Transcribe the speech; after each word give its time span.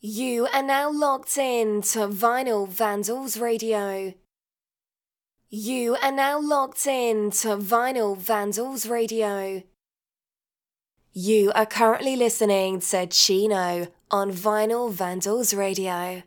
You 0.00 0.46
are 0.54 0.62
now 0.62 0.92
locked 0.92 1.36
in 1.38 1.82
to 1.82 2.06
Vinyl 2.06 2.68
Vandals 2.68 3.36
Radio. 3.36 4.14
You 5.50 5.96
are 6.00 6.12
now 6.12 6.38
locked 6.40 6.86
in 6.86 7.32
to 7.32 7.56
Vinyl 7.56 8.16
Vandals 8.16 8.86
Radio. 8.86 9.64
You 11.12 11.50
are 11.52 11.66
currently 11.66 12.14
listening 12.14 12.78
to 12.78 13.08
Chino 13.08 13.88
on 14.08 14.30
Vinyl 14.30 14.92
Vandals 14.92 15.52
Radio. 15.52 16.22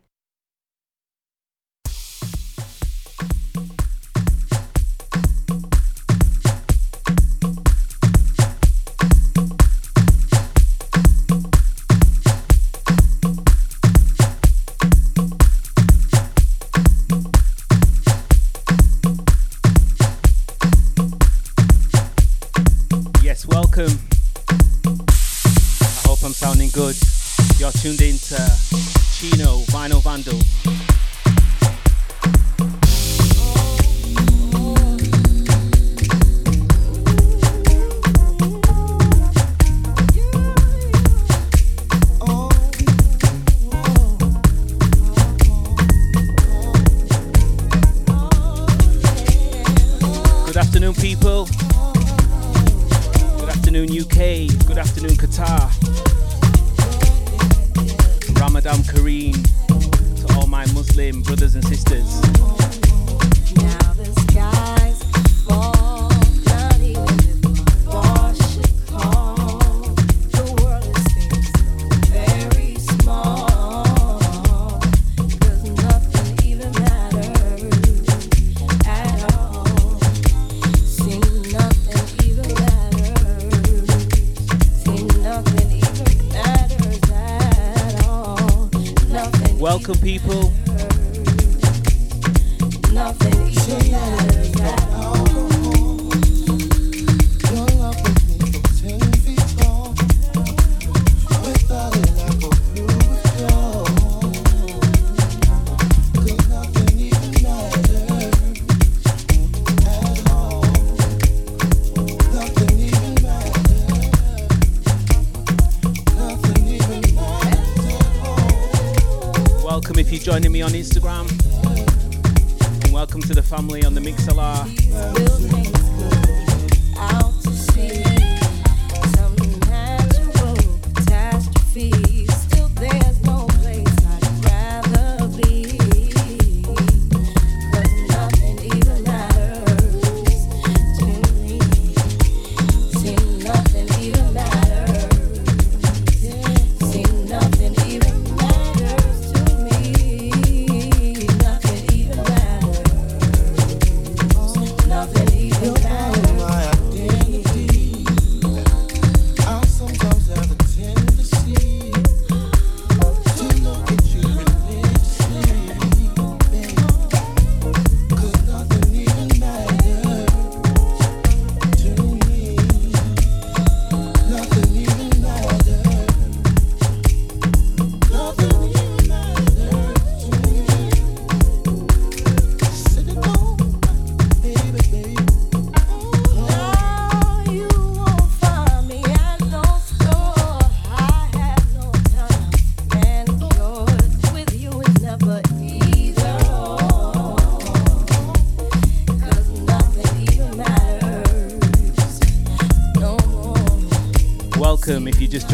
VV, 205.31 205.47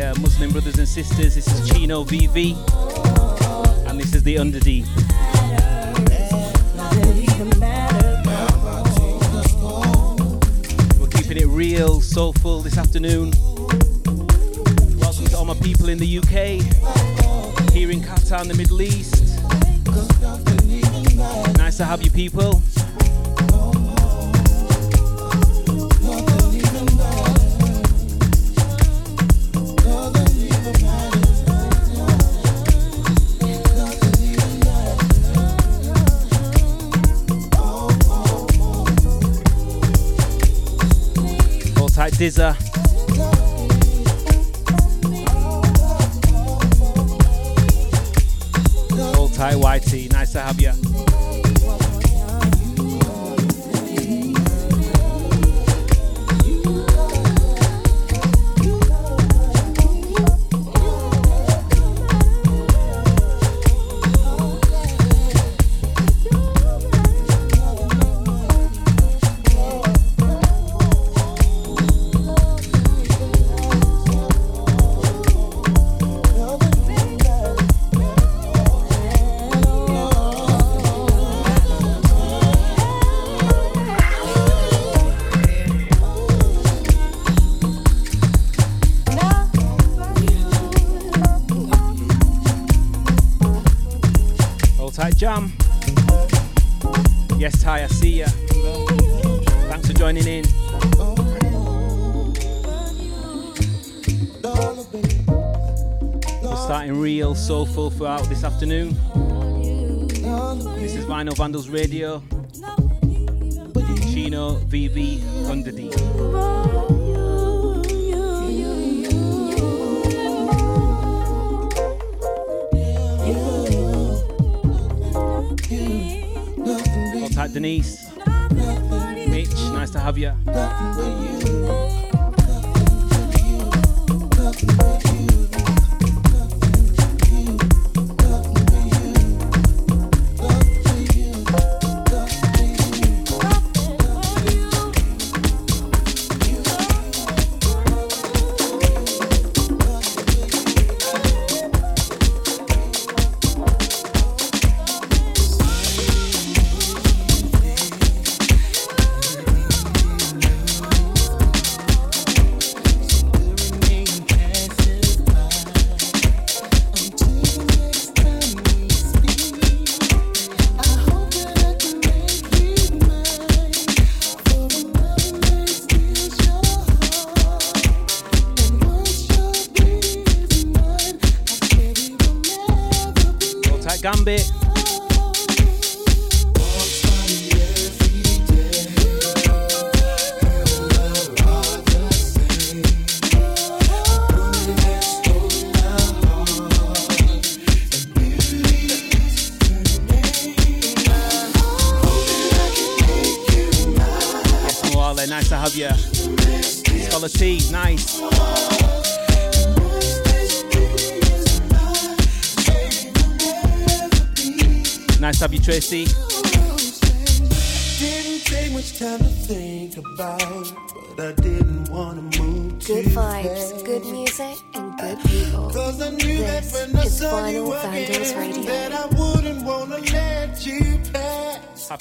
uh, 0.00 0.14
and 0.78 0.88
sisters. 0.88 1.34
this 1.34 1.46
is 1.46 1.68
Chino 1.68 2.02
V 2.02 2.28
V 2.28 2.56
and 3.88 4.00
this 4.00 4.14
is 4.14 4.22
the 4.22 4.36
Underdeep. 4.36 4.86
We're 10.98 11.08
keeping 11.08 11.36
it 11.36 11.46
real, 11.46 12.00
soulful 12.00 12.62
this 12.62 12.78
afternoon. 12.78 13.32
Welcome 14.96 15.26
to 15.26 15.36
all 15.36 15.44
my 15.44 15.58
people 15.60 15.90
in 15.90 15.98
the 15.98 16.18
UK, 16.20 16.62
here 17.72 17.90
in 17.90 18.00
Qatar 18.00 18.40
in 18.40 18.48
the 18.48 18.54
Middle 18.54 18.80
East. 18.80 19.38
Nice 21.58 21.76
to 21.76 21.84
have 21.84 22.02
you 22.02 22.10
people. 22.10 22.62
Dizza. 42.22 42.52
Hold 49.16 49.34
tight, 49.34 49.56
Whitey. 49.56 50.08
Nice 50.12 50.30
to 50.34 50.40
have 50.40 50.60
you. 50.60 50.91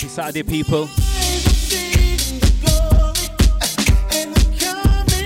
Happy 0.02 0.10
Saturday, 0.10 0.42
people. 0.42 0.90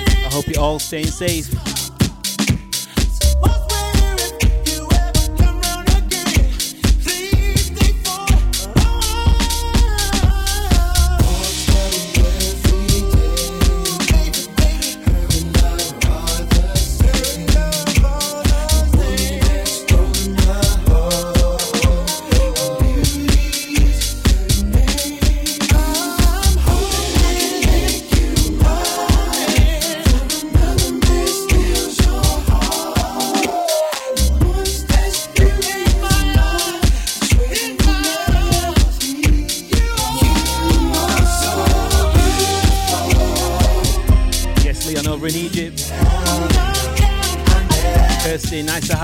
I 0.10 0.30
hope 0.34 0.48
you're 0.48 0.62
all 0.62 0.80
staying 0.80 1.08
safe. 1.08 1.75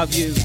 have 0.02 0.16
you? 0.16 0.41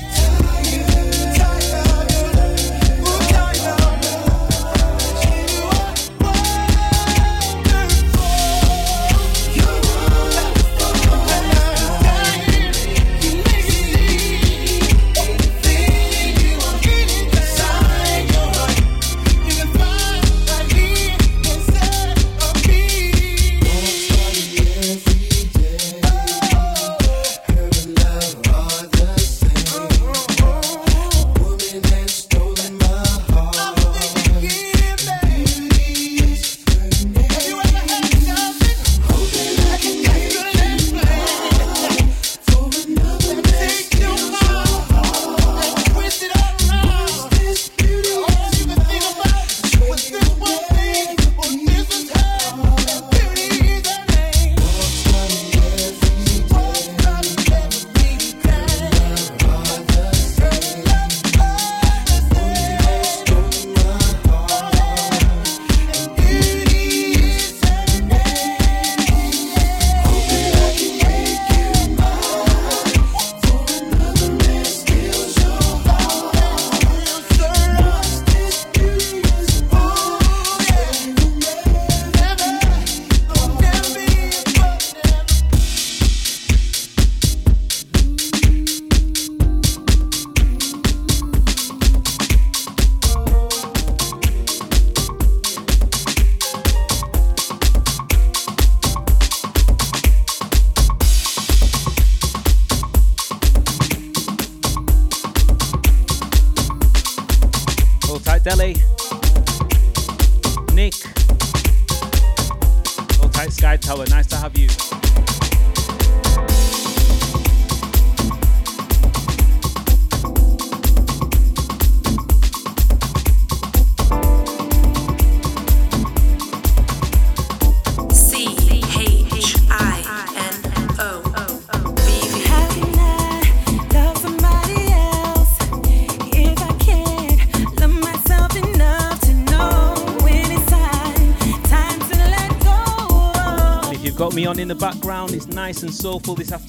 Nice 145.66 145.82
and 145.82 145.92
soulful 145.92 146.36
this 146.36 146.52
afternoon. 146.52 146.65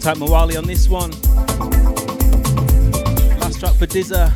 Type 0.00 0.16
Mawali 0.16 0.56
on 0.56 0.64
this 0.64 0.88
one. 0.88 1.10
Last 3.38 3.60
track 3.60 3.74
for 3.74 3.84
Dizza. 3.84 4.32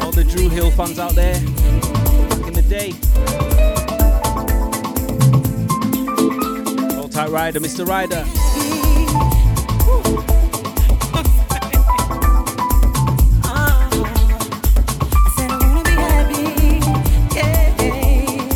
All 0.00 0.12
the 0.12 0.22
Dru 0.22 0.48
Hill 0.48 0.70
fans 0.70 1.00
out 1.00 1.16
there. 1.16 1.34
Back 2.30 2.46
in 2.46 2.54
the 2.54 2.62
day. 2.62 2.92
Hold 6.94 7.10
tight 7.10 7.30
Rider, 7.30 7.58
Mr. 7.58 7.84
Rider. 7.84 8.24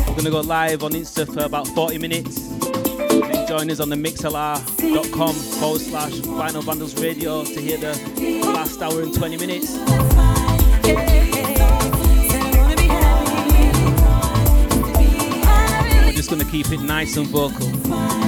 We're 0.09 0.17
gonna 0.17 0.31
go 0.31 0.41
live 0.43 0.85
on 0.85 0.93
Insta 0.93 1.27
for 1.27 1.45
about 1.45 1.67
40 1.67 1.99
minutes. 1.99 2.46
Join 3.47 3.71
us 3.71 3.79
on 3.79 3.89
the 3.91 3.97
mixlr.com 3.97 5.35
forward 5.35 5.81
slash 5.81 6.13
Vinyl 6.15 6.65
Vandals 6.65 7.01
Radio 7.01 7.45
to 7.45 7.61
hear 7.61 7.79
the 7.79 7.93
last 8.45 8.83
hour 8.83 9.03
and 9.03 9.15
20 9.15 9.37
minutes. 9.37 9.77
We're 16.05 16.13
just 16.13 16.29
going 16.29 16.45
to 16.45 16.51
keep 16.51 16.73
it 16.73 16.81
nice 16.81 17.17
and 17.17 17.29
vocal. 17.29 17.71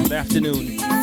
Good 0.02 0.12
afternoon. 0.12 0.97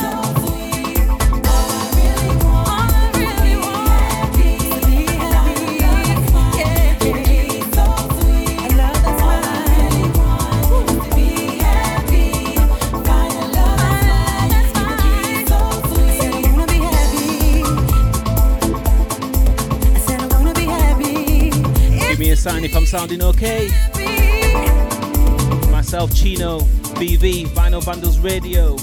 Sign 22.45 22.63
if 22.63 22.75
I'm 22.75 22.85
sounding 22.85 23.23
okay. 23.23 23.69
Myself, 25.71 26.13
Chino, 26.13 26.59
BV, 26.99 27.47
Vinyl 27.47 27.83
Vandals 27.83 28.19
Radio. 28.19 28.75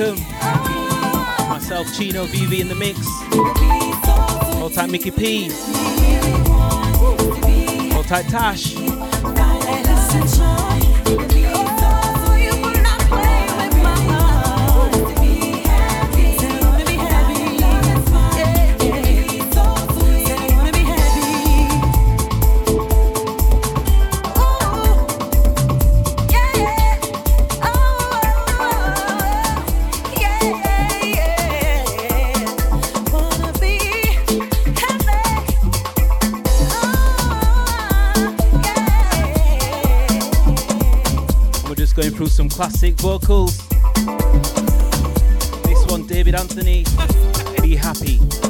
Welcome. 0.00 0.22
Myself, 1.48 1.92
Chino, 1.94 2.24
VV 2.26 2.60
in 2.60 2.68
the 2.68 2.74
mix. 2.74 2.98
Hold 4.58 4.74
tight, 4.74 4.90
Mickey 4.90 5.10
P. 5.10 5.50
Hold 7.92 8.06
tight, 8.06 8.28
Tash. 8.28 8.74
Some 42.28 42.48
classic 42.48 42.94
vocals. 43.00 43.56
This 45.64 45.86
one, 45.86 46.06
David 46.06 46.34
Anthony, 46.34 46.84
Be 47.62 47.76
Happy. 47.76 48.49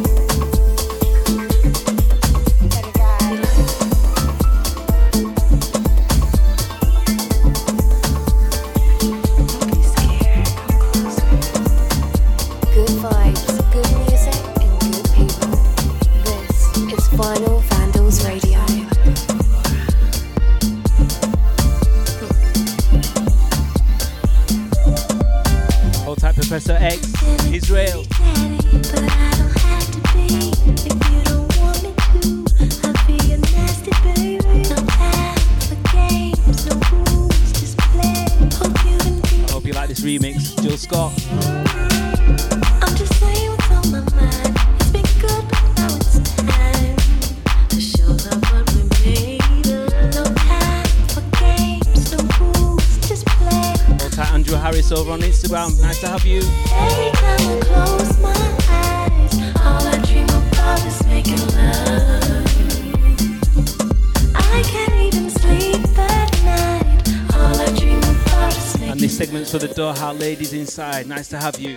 For 69.19 69.59
the 69.59 69.69
Doha 69.69 70.19
ladies 70.19 70.53
inside. 70.53 71.07
Nice 71.09 71.29
to 71.29 71.39
have 71.39 71.59
you. 71.59 71.77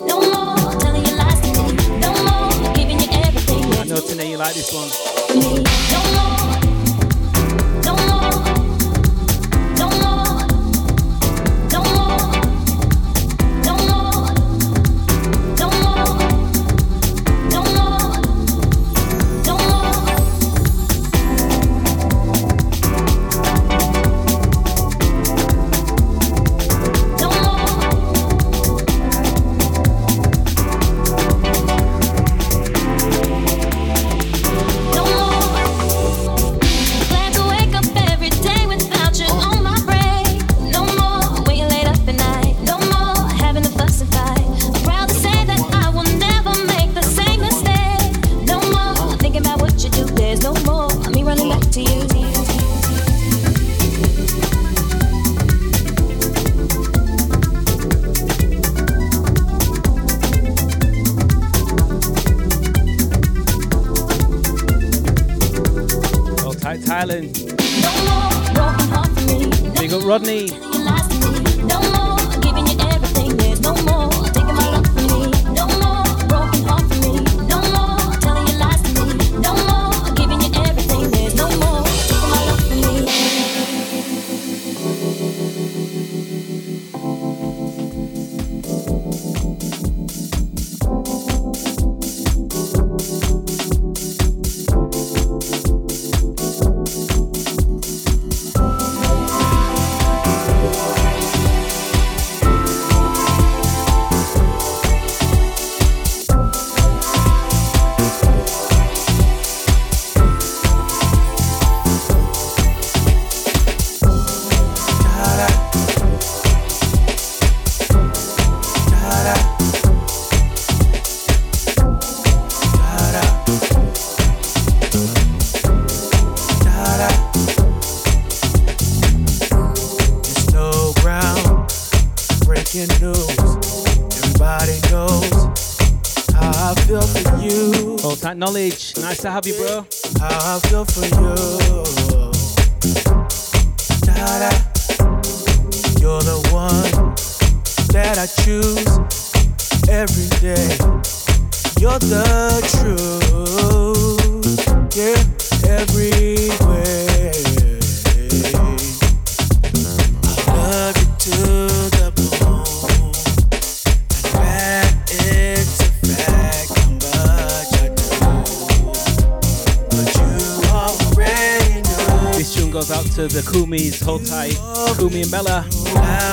Bella. 175.93 176.31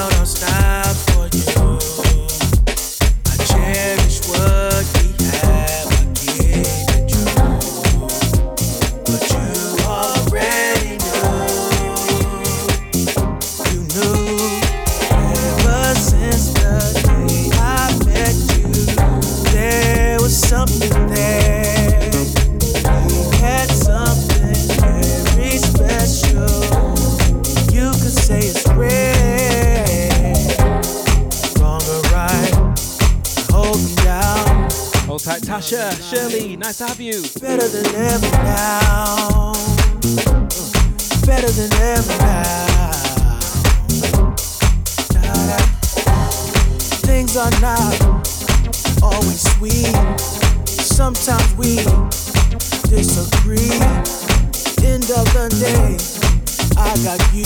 Tasha, 35.69 35.93
Shirley, 36.11 36.57
nice 36.57 36.79
to 36.79 36.87
have 36.87 36.99
you. 36.99 37.23
Better 37.43 37.69
than 37.69 37.85
ever 37.95 38.31
now. 38.43 39.53
Better 41.27 41.51
than 41.51 41.71
ever 41.75 42.19
now. 42.25 43.39
Things 47.05 47.37
are 47.37 47.51
not 47.61 48.01
always 49.03 49.43
sweet. 49.57 49.95
Sometimes 50.67 51.55
we 51.57 51.77
disagree. 52.89 53.69
End 54.89 55.05
of 55.11 55.29
the 55.37 55.49
day, 55.61 55.99
I 56.79 56.97
got 57.05 57.21
you, 57.35 57.45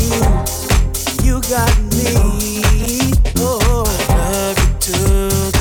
you 1.26 1.40
got 1.50 1.76
me. 1.98 3.10
Oh, 3.38 3.84
I 4.10 4.30
love 4.30 4.58
you 4.58 4.78
to 4.78 5.51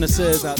connoisseurs 0.00 0.46
out 0.46 0.59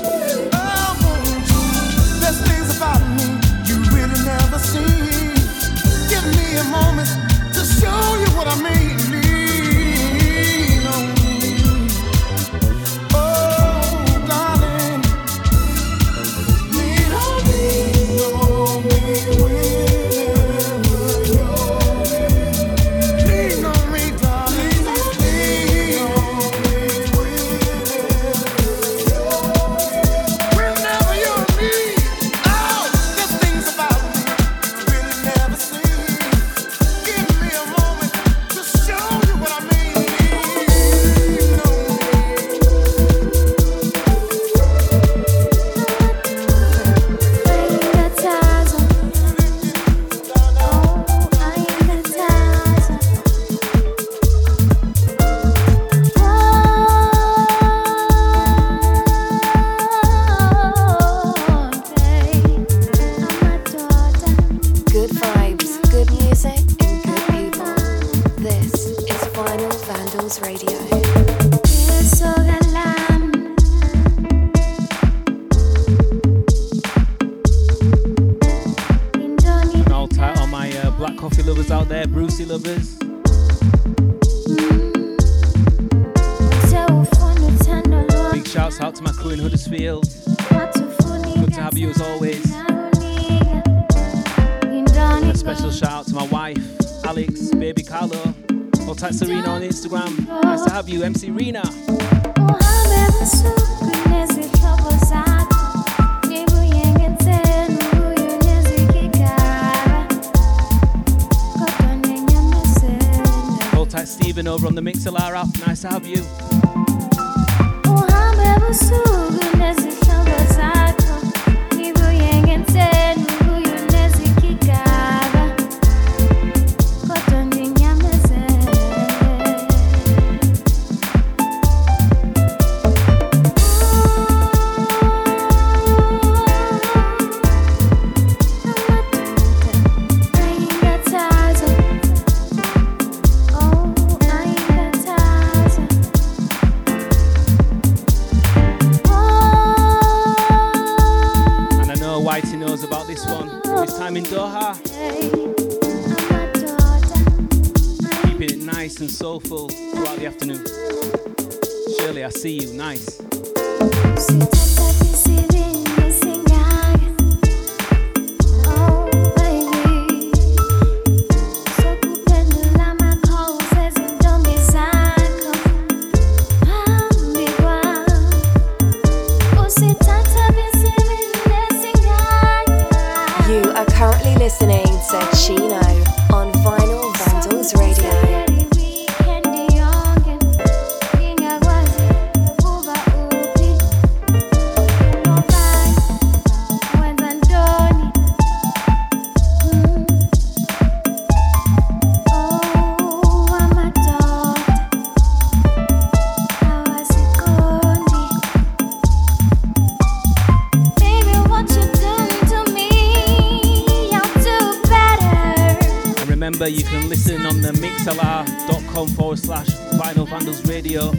facebook.com 219.01 219.07
forward 219.15 219.39
slash 219.39 219.67
vinyl 219.99 220.27
vandals 220.27 220.65
radio. 220.67 221.11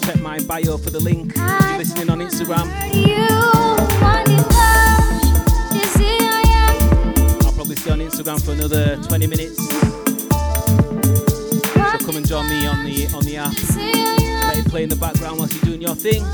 Check 0.00 0.20
my 0.20 0.38
bio 0.40 0.76
for 0.78 0.90
the 0.90 1.00
link. 1.00 1.32
If 1.34 1.36
you're 1.36 1.78
listening 1.78 2.10
on 2.10 2.18
Instagram, 2.20 2.70
I'll 7.44 7.52
probably 7.52 7.76
stay 7.76 7.90
on 7.90 8.00
Instagram 8.00 8.44
for 8.44 8.52
another 8.52 8.96
20 9.02 9.26
minutes. 9.26 9.56
So 11.90 11.98
come 12.06 12.16
and 12.16 12.26
join 12.26 12.48
me 12.48 12.66
on 12.66 12.84
the 12.84 13.08
on 13.14 13.24
the 13.24 13.36
app. 13.36 13.54
Let 14.48 14.58
it 14.58 14.66
play 14.66 14.82
in 14.82 14.88
the 14.88 14.96
background 14.96 15.38
whilst 15.38 15.54
you're 15.54 15.64
doing 15.64 15.82
your 15.82 15.94
thing. 15.94 16.24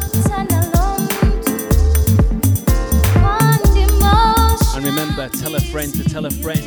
And 4.75 4.85
remember, 4.85 5.29
tell 5.29 5.55
a 5.55 5.61
friend 5.61 5.93
to 5.95 6.05
tell 6.05 6.27
a 6.27 6.31
friend. 6.31 6.63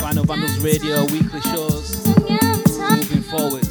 Vinyl 0.00 0.26
Vandals 0.26 0.58
Radio 0.60 1.04
weekly 1.06 1.40
shows 1.42 1.95
moving 3.16 3.30
forward. 3.30 3.62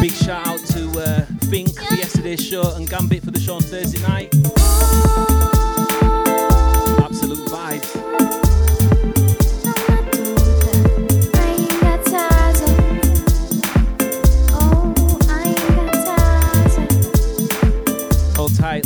Big 0.00 0.12
shout 0.12 0.46
out 0.46 0.60
to 0.66 1.00
uh, 1.00 1.24
Fink 1.48 1.74
for 1.80 1.94
yesterday's 1.94 2.44
show 2.44 2.74
and 2.74 2.88
Gambit 2.88 3.24
for 3.24 3.30
the 3.30 3.40
show 3.40 3.54
on 3.54 3.62
Thursday 3.62 4.00
night. 4.02 4.34
Absolute 7.02 7.48
vibes. 7.48 8.06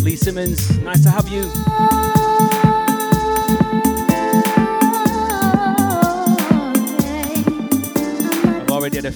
Lee 0.05 0.17
Simmons. 0.17 0.79
Nice 0.79 1.03
to 1.03 1.11
have 1.11 1.29
you. 1.29 1.80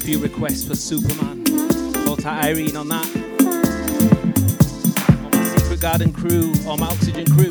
few 0.04 0.18
requests 0.18 0.66
for 0.68 0.76
Superman. 0.76 1.46
Shout 2.04 2.26
out 2.26 2.44
Irene 2.44 2.76
on 2.76 2.88
that. 2.88 3.06
On 5.08 5.30
my 5.30 5.44
Secret 5.56 5.80
Garden 5.80 6.12
crew, 6.12 6.52
on 6.68 6.80
my 6.80 6.86
Oxygen 6.88 7.24
crew. 7.24 7.50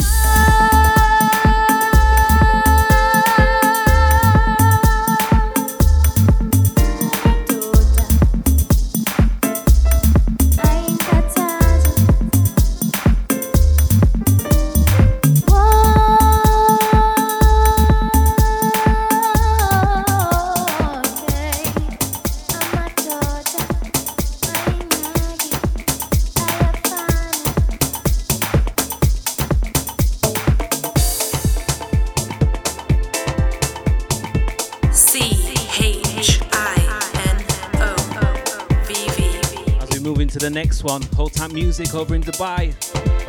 the 40.44 40.50
next 40.50 40.84
one. 40.84 41.02
Whole 41.16 41.30
time 41.30 41.54
music 41.54 41.96
over 41.96 42.16
in 42.16 42.22
Dubai. 42.22 42.74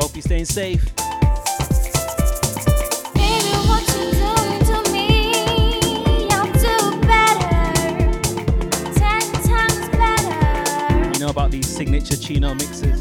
Hope 0.01 0.17
you're 0.17 0.23
staying 0.23 0.47
safe. 0.47 0.83
You 11.13 11.21
know 11.21 11.29
about 11.29 11.53
these 11.53 11.69
signature 11.69 12.17
chino 12.17 12.53
mixes. 12.55 13.01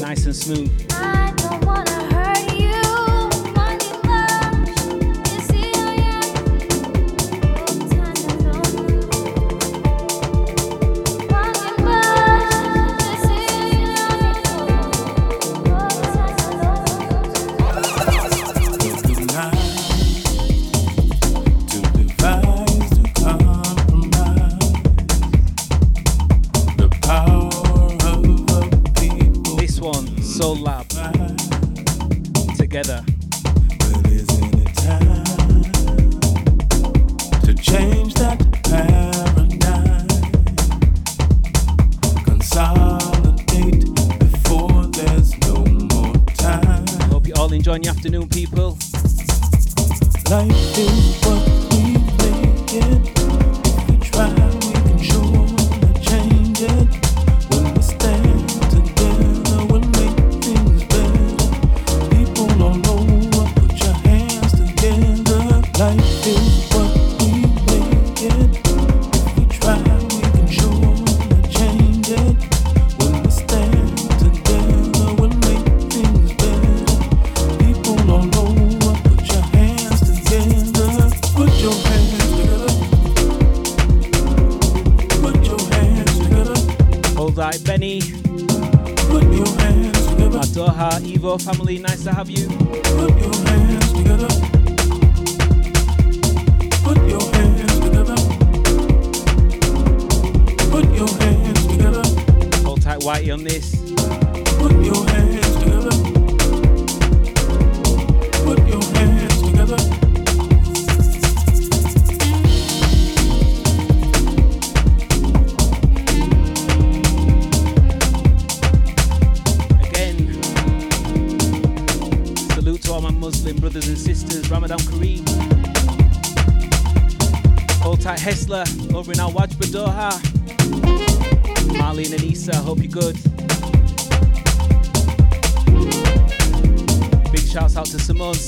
Nice 0.00 0.26
and 0.26 0.36
smooth. 0.36 0.83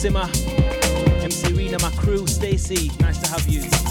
Simmer, 0.07 0.31
MC 1.25 1.53
Rena, 1.55 1.79
my 1.83 1.91
crew, 1.97 2.29
Stacy, 2.29 2.93
nice 3.01 3.19
to 3.19 3.29
have 3.29 3.49
you. 3.49 3.86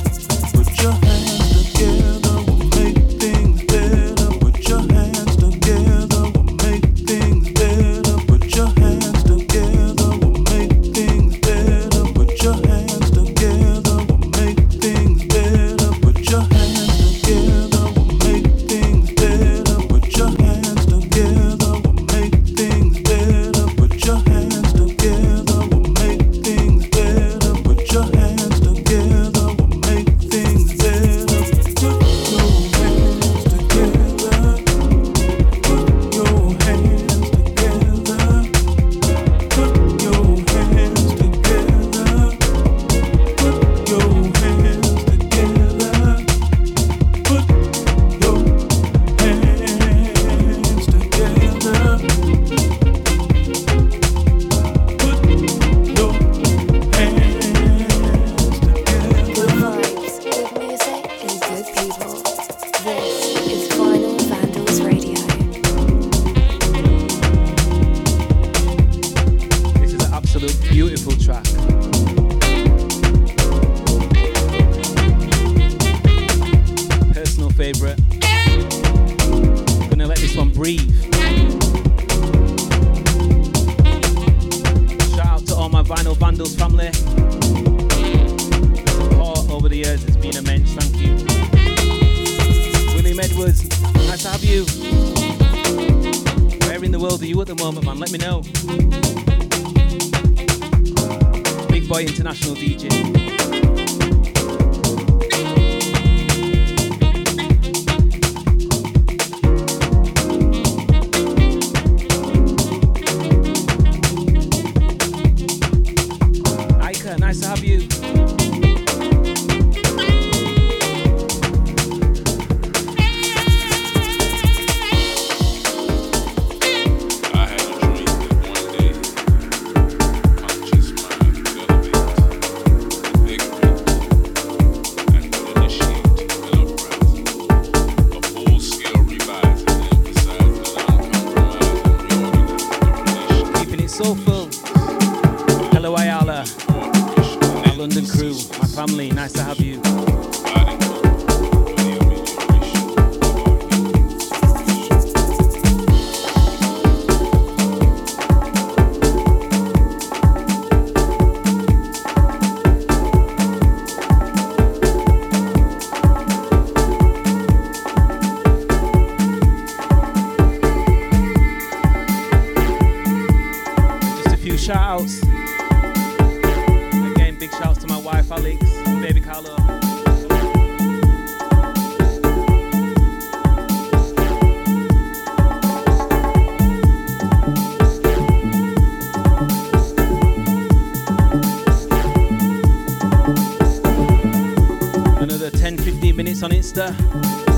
Insta. 196.65 196.89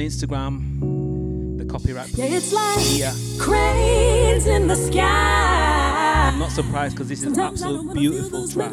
Instagram, 0.08 1.58
the 1.58 1.66
copyright. 1.66 2.18
Yeah, 2.18 2.26
it's 2.38 2.54
like 2.54 2.80
yeah. 2.98 3.14
cranes 3.38 4.48
in 4.48 4.70
the 4.70 4.76
sky. 4.76 6.30
I'm 6.32 6.40
not 6.40 6.52
surprised 6.52 6.96
because 6.96 7.10
this 7.10 7.24
is 7.24 7.38
an 7.38 7.40
absolute 7.42 7.94
beautiful 7.94 8.48
track. 8.48 8.72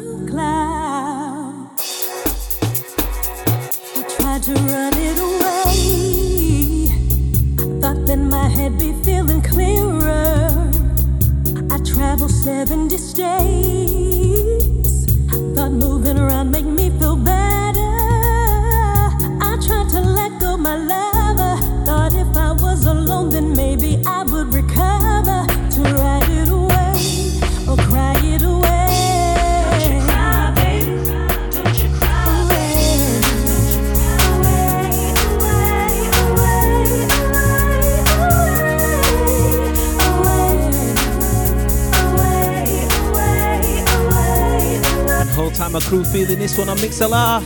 Feeling 46.15 46.39
this 46.39 46.57
one 46.57 46.69
on 46.69 46.77
Mixlr. 46.77 47.11
I 47.11 47.41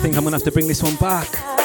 think 0.00 0.16
I'm 0.16 0.24
gonna 0.24 0.36
have 0.36 0.42
to 0.44 0.50
bring 0.50 0.66
this 0.66 0.82
one 0.82 0.96
back. 0.96 1.57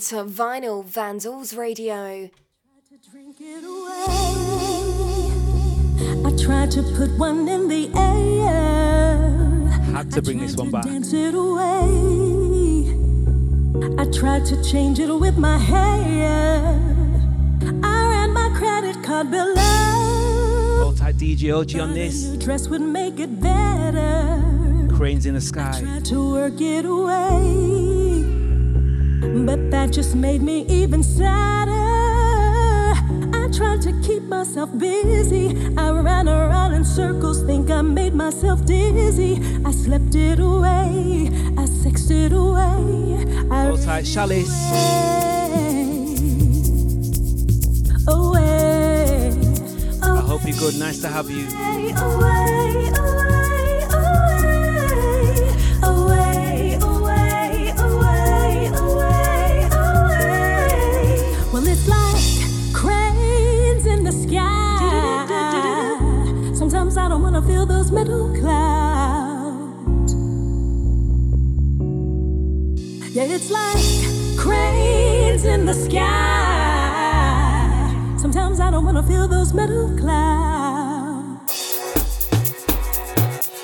To 0.00 0.24
Vinyl 0.24 0.82
Vandals 0.82 1.52
Radio. 1.54 2.30
I 6.24 6.30
tried 6.42 6.70
to 6.70 6.82
put 6.96 7.10
one 7.18 7.46
in 7.46 7.68
the 7.68 7.90
air. 7.94 9.18
Had 9.92 10.10
to 10.12 10.22
bring 10.22 10.40
this 10.40 10.56
one 10.56 10.70
back. 10.70 10.84
Dance 10.84 11.12
it 11.12 11.34
away. 11.34 12.94
I 13.98 14.10
tried 14.10 14.46
to 14.46 14.64
change 14.64 15.00
it 15.00 15.12
with 15.12 15.36
my 15.36 15.58
hair. 15.58 16.80
I 17.82 18.08
ran 18.08 18.32
my 18.32 18.50
credit 18.56 19.02
card 19.04 19.30
below. 19.30 20.80
Hold 20.82 20.96
tight 20.96 21.16
DJ 21.16 21.52
OG 21.54 21.78
on 21.78 21.92
this. 21.92 22.24
Dress 22.38 22.68
would 22.68 22.80
make 22.80 23.20
it 23.20 23.38
better. 23.38 24.42
Cranes 24.96 25.26
in 25.26 25.34
the 25.34 25.42
sky. 25.42 25.72
I 25.76 25.80
Tried 25.80 26.04
to 26.06 26.32
work 26.32 26.58
it 26.58 26.86
away. 26.86 27.69
But 29.50 29.68
that 29.72 29.90
just 29.90 30.14
made 30.14 30.42
me 30.42 30.64
even 30.68 31.02
sadder. 31.02 31.72
I 33.36 33.50
tried 33.52 33.82
to 33.82 33.92
keep 34.00 34.22
myself 34.28 34.70
busy. 34.78 35.74
I 35.76 35.90
ran 35.90 36.28
around 36.28 36.74
in 36.74 36.84
circles, 36.84 37.42
think 37.42 37.68
I 37.68 37.82
made 37.82 38.14
myself 38.14 38.64
dizzy. 38.64 39.42
I 39.64 39.72
slept 39.72 40.14
it 40.14 40.38
away, 40.38 41.30
I 41.58 41.64
sexed 41.64 42.12
it 42.12 42.32
away. 42.32 43.26
I 43.50 43.64
Hold 43.64 43.82
tight, 43.82 44.04
Chalice. 44.04 44.54
Away, 48.06 49.32
I 50.00 50.20
hope 50.28 50.42
you're 50.44 50.58
good. 50.58 50.78
Nice 50.78 51.00
to 51.00 51.08
have 51.08 51.28
you. 51.28 51.48
away, 51.48 51.90
away, 51.96 52.92
away, 53.00 53.19
it's 73.32 73.50
like 73.50 73.76
cranes 74.36 75.44
in 75.44 75.64
the 75.64 75.74
sky. 75.74 76.06
Sometimes 78.18 78.58
I 78.58 78.70
don't 78.72 78.84
wanna 78.84 79.04
feel 79.04 79.28
those 79.28 79.54
metal 79.54 79.96
clouds. 79.96 81.78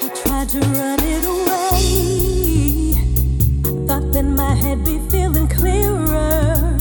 I 0.04 0.08
tried 0.22 0.48
to 0.50 0.60
run 0.60 1.00
it 1.02 1.24
away. 1.34 2.94
I 2.94 3.86
Thought 3.88 4.12
that 4.12 4.22
my 4.24 4.54
head 4.54 4.84
be 4.84 5.00
feeling 5.10 5.48
clearer. 5.48 6.78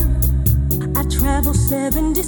I 0.95 1.03
traveled 1.09 1.57
70 1.57 2.21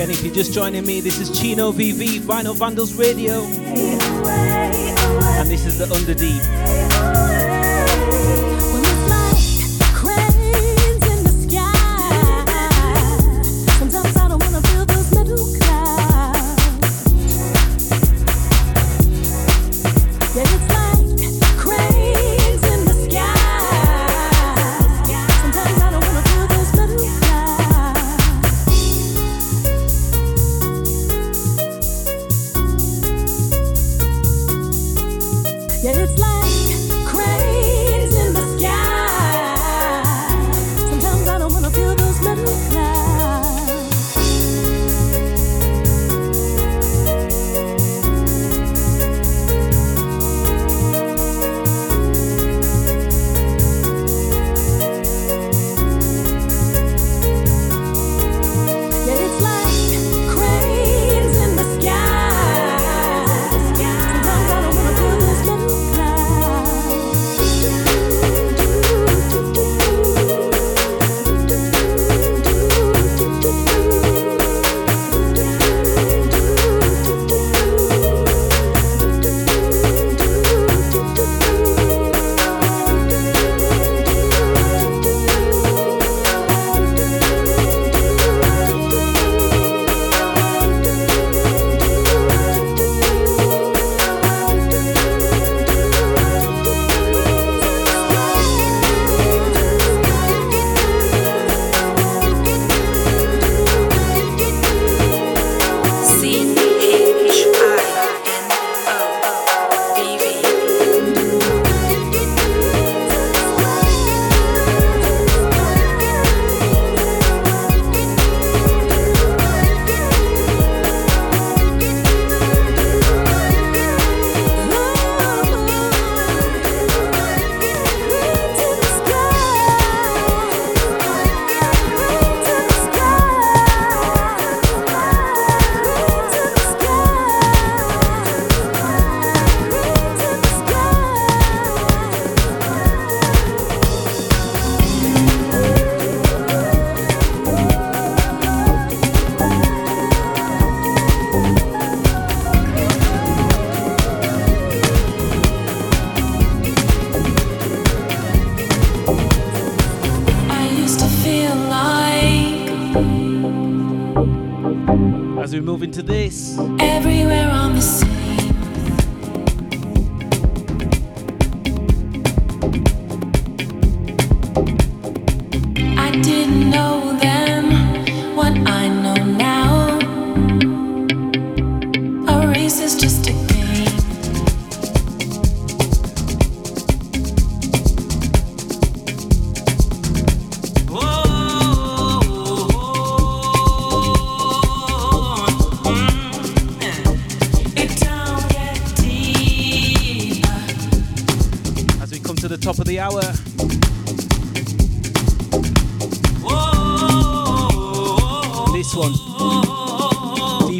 Again, 0.00 0.12
if 0.12 0.24
you're 0.24 0.32
just 0.32 0.54
joining 0.54 0.86
me, 0.86 1.02
this 1.02 1.18
is 1.18 1.38
Chino 1.38 1.72
VV, 1.72 2.20
Vinyl 2.20 2.56
Vandals 2.56 2.94
Radio. 2.94 3.44
And 3.44 5.50
this 5.50 5.66
is 5.66 5.76
the 5.76 5.84
Underdeep. 5.94 6.69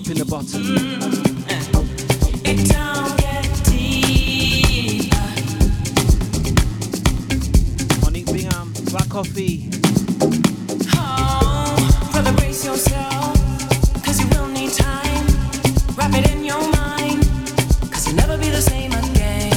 deep 0.03 0.13
in 0.13 0.19
the 0.19 0.25
bottom. 0.25 0.63
Black 8.91 9.09
Coffee. 9.09 9.69
Oh, 10.95 12.09
brother, 12.13 12.33
brace 12.33 12.65
you 14.21 14.27
will 14.31 14.49
need 14.49 14.73
time. 14.73 15.27
Wrap 15.97 16.13
it 16.15 16.31
in 16.33 16.45
your 16.45 16.61
you'll 18.07 18.17
never 18.17 18.37
be 18.37 18.51
the 18.51 18.61
same 18.61 18.93
again. 18.93 19.53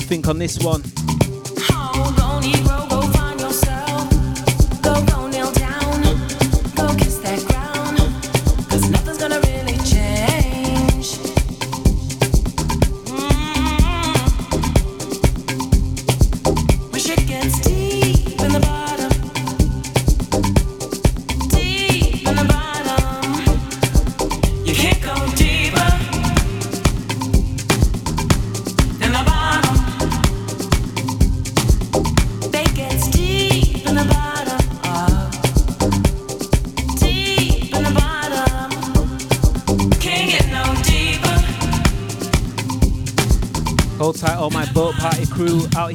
Think 0.00 0.26
on 0.26 0.38
this 0.38 0.58
one. 0.58 0.97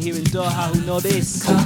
here 0.03 0.17
in 0.17 0.23
Doha 0.25 0.75
who 0.75 0.85
know 0.85 0.99
this. 0.99 1.62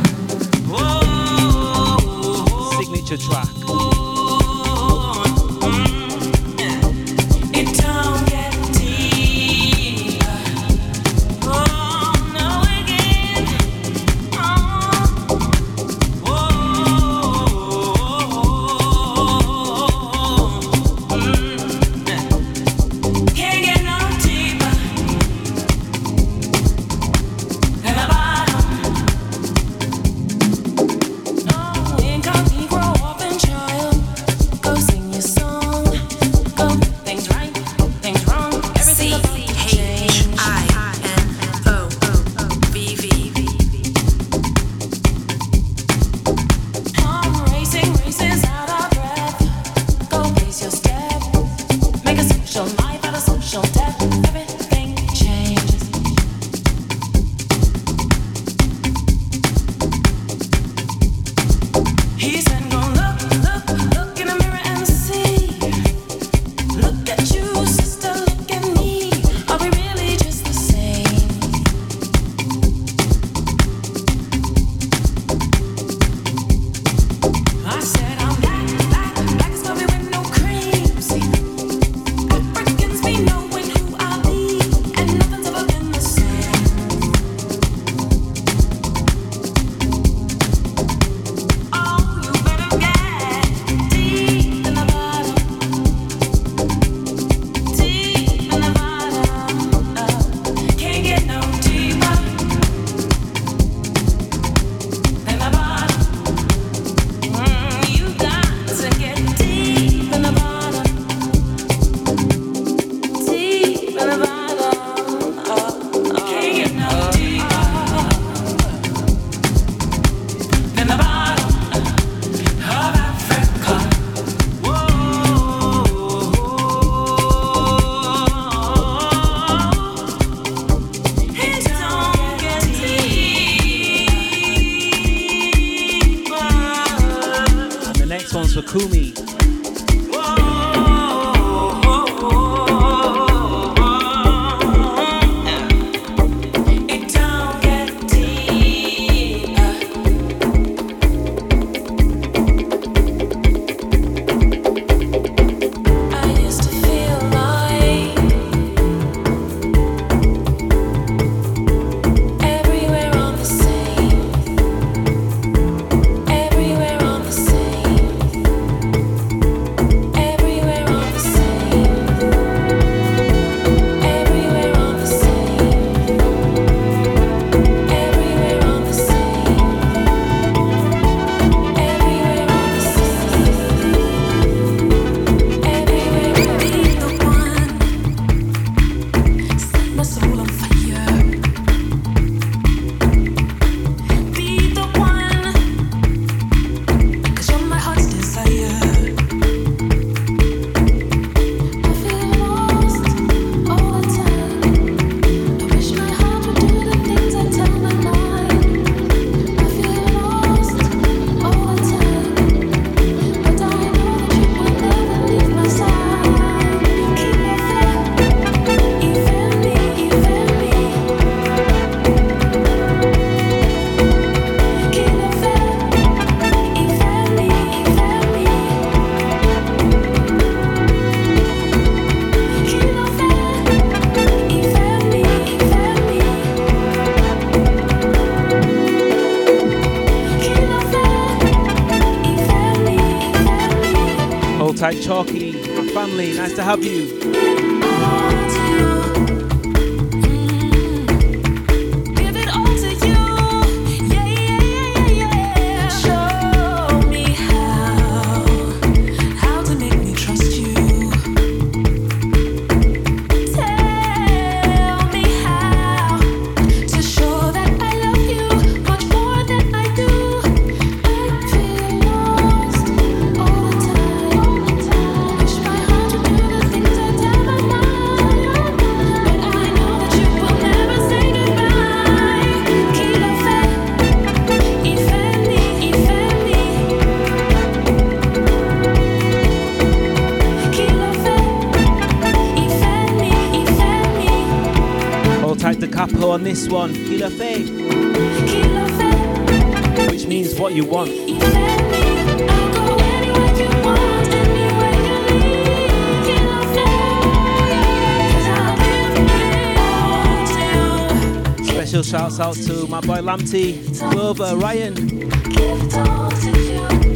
Shouts 312.30 312.39
out 312.39 312.55
to 312.55 312.88
my 312.88 312.99
boy 313.01 313.19
Lamptey, 313.19 313.97
Clover, 314.11 314.57
Ryan, 314.57 315.28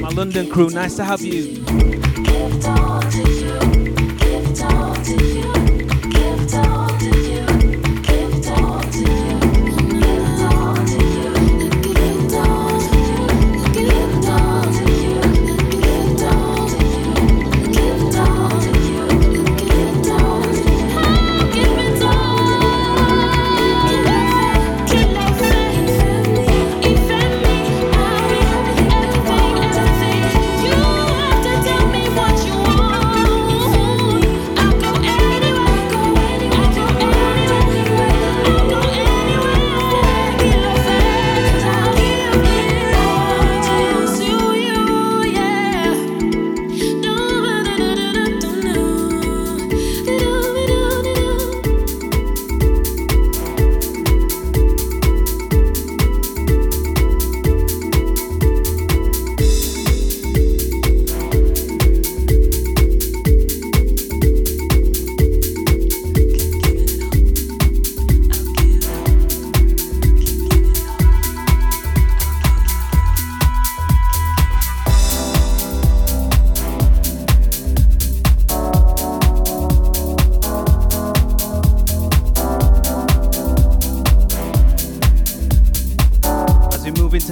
my 0.01 0.09
London 0.09 0.49
crew, 0.49 0.69
nice 0.69 0.95
to 0.95 1.03
have 1.03 1.21
you 1.21 1.90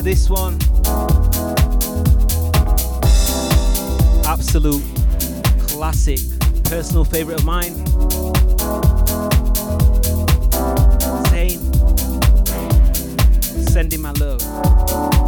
this 0.09 0.27
one. 0.27 0.55
Absolute 4.25 4.81
classic, 5.67 6.19
personal 6.63 7.05
favorite 7.05 7.39
of 7.39 7.45
mine. 7.45 7.75
Same. 11.27 11.59
Sending 13.67 14.01
my 14.01 14.11
love. 14.13 15.18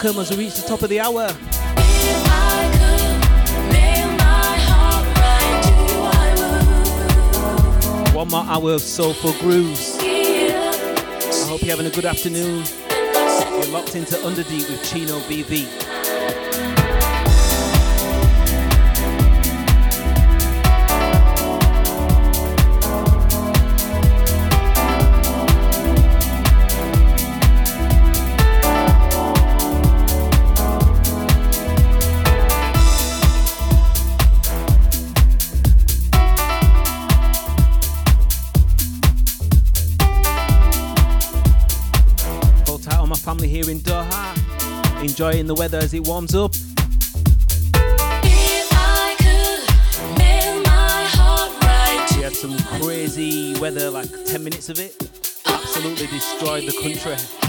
Welcome 0.00 0.20
as 0.20 0.30
we 0.30 0.36
reach 0.44 0.54
the 0.54 0.68
top 0.68 0.82
of 0.82 0.90
the 0.90 1.00
hour. 1.00 1.26
One 8.14 8.28
more 8.28 8.44
hour 8.44 8.74
of 8.74 8.80
soulful 8.80 9.32
grooves. 9.40 9.98
I 9.98 11.46
hope 11.48 11.62
you're 11.62 11.70
having 11.70 11.86
a 11.86 11.90
good 11.90 12.04
afternoon. 12.04 12.62
You're 13.50 13.72
locked 13.72 13.96
into 13.96 14.14
Underdeep 14.18 14.70
with 14.70 14.88
Chino 14.88 15.18
VV. 15.18 15.87
Enjoying 45.38 45.46
the 45.46 45.54
weather 45.54 45.78
as 45.78 45.94
it 45.94 46.06
warms 46.06 46.34
up. 46.34 46.52
We 52.16 52.22
had 52.22 52.34
some 52.34 52.58
crazy 52.80 53.58
weather, 53.60 53.90
like 53.90 54.08
10 54.26 54.42
minutes 54.42 54.68
of 54.68 54.80
it. 54.80 54.96
Absolutely 55.46 56.06
destroyed 56.08 56.64
the 56.64 56.72
country. 56.82 57.47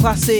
Classic. 0.00 0.39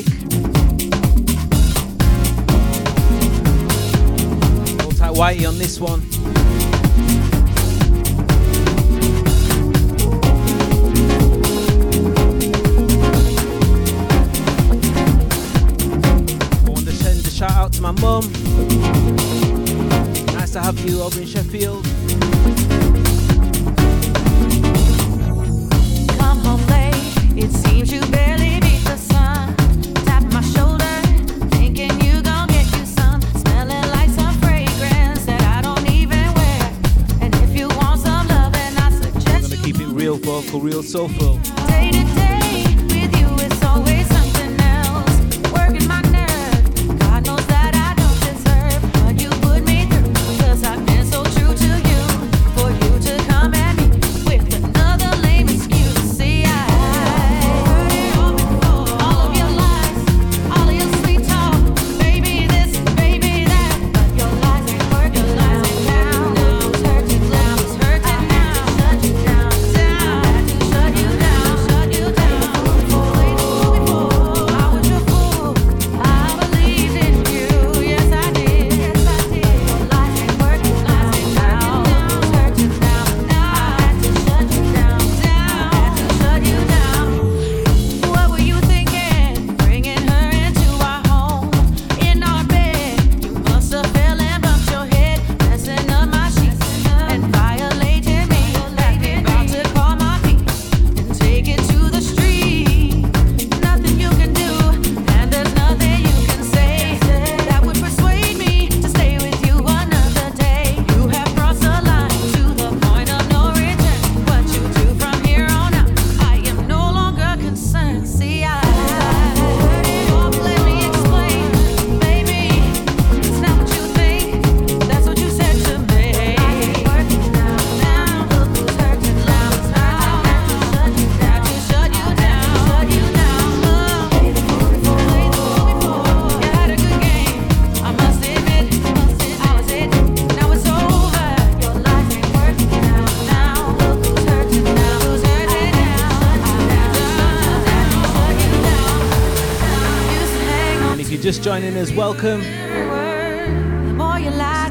Joining 151.40 151.76
us, 151.78 151.90
welcome. 151.92 152.42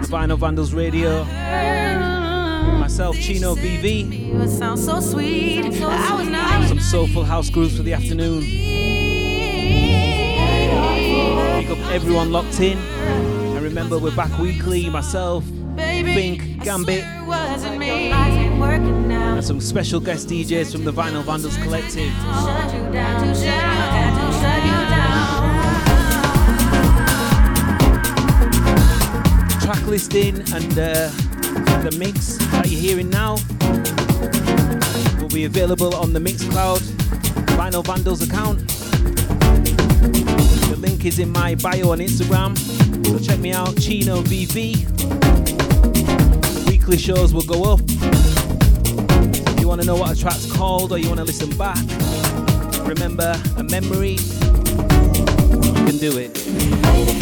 Vinyl 0.09 0.37
Vandals 0.37 0.73
Radio. 0.73 1.23
Myself, 2.79 3.15
Chino 3.17 3.55
VV. 3.55 4.77
so 4.77 4.99
sweet. 4.99 5.73
Some 5.73 6.79
soulful 6.79 7.23
house 7.23 7.49
grooves 7.49 7.75
for 7.75 7.81
the 7.83 7.93
afternoon. 7.93 8.43
Pick 11.59 11.69
up 11.71 11.79
everyone 11.91 12.31
locked 12.31 12.59
in. 12.59 12.77
And 12.77 13.63
remember, 13.63 13.97
we're 13.97 14.15
back 14.15 14.37
weekly. 14.37 14.89
Myself, 14.89 15.43
Think, 15.75 16.63
Gambit, 16.63 17.03
and 17.03 19.43
some 19.43 19.59
special 19.61 19.99
guest 19.99 20.27
DJs 20.27 20.71
from 20.71 20.83
the 20.83 20.91
Vinyl 20.93 21.23
Vandals 21.23 21.57
Collective. 21.57 22.13
Track 29.69 29.85
listing 29.85 30.35
and 30.51 30.79
uh, 30.79 31.09
the 31.83 31.95
mix 31.99 32.37
that 32.37 32.65
you're 32.69 32.81
hearing 32.81 33.07
now 33.07 33.35
will 35.21 35.29
be 35.29 35.45
available 35.45 35.93
on 35.93 36.11
the 36.11 36.19
Mixcloud 36.19 36.79
Vinyl 37.55 37.85
Vandals 37.85 38.27
account. 38.27 38.67
The 40.69 40.75
link 40.75 41.05
is 41.05 41.19
in 41.19 41.31
my 41.31 41.53
bio 41.53 41.91
on 41.91 41.99
Instagram, 41.99 42.57
so 43.05 43.19
check 43.19 43.37
me 43.37 43.51
out, 43.51 43.79
Chino 43.79 44.23
VV. 44.23 44.87
Weekly 46.67 46.97
shows 46.97 47.31
will 47.31 47.43
go 47.43 47.71
up. 47.71 47.81
If 47.85 49.59
you 49.59 49.67
want 49.67 49.81
to 49.81 49.85
know 49.85 49.97
what 49.97 50.17
a 50.17 50.19
track's 50.19 50.51
called 50.51 50.91
or 50.93 50.97
you 50.97 51.09
want 51.09 51.19
to 51.19 51.25
listen 51.25 51.55
back, 51.59 51.77
remember 52.87 53.39
a 53.57 53.63
memory, 53.63 54.17
you 54.17 55.73
can 55.85 55.99
do 55.99 56.17
it. 56.17 57.18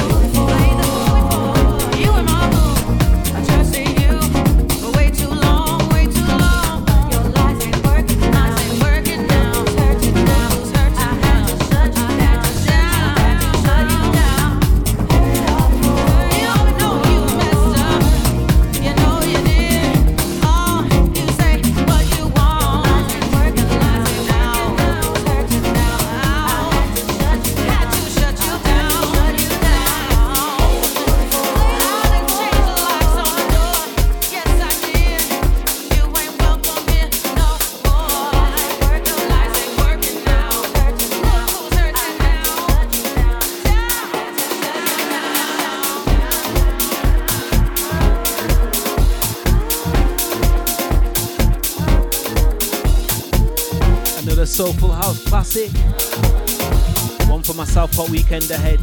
One 55.65 57.41
for 57.41 57.55
my 57.55 57.65
Southport 57.65 58.11
weekend 58.11 58.51
ahead. 58.51 58.79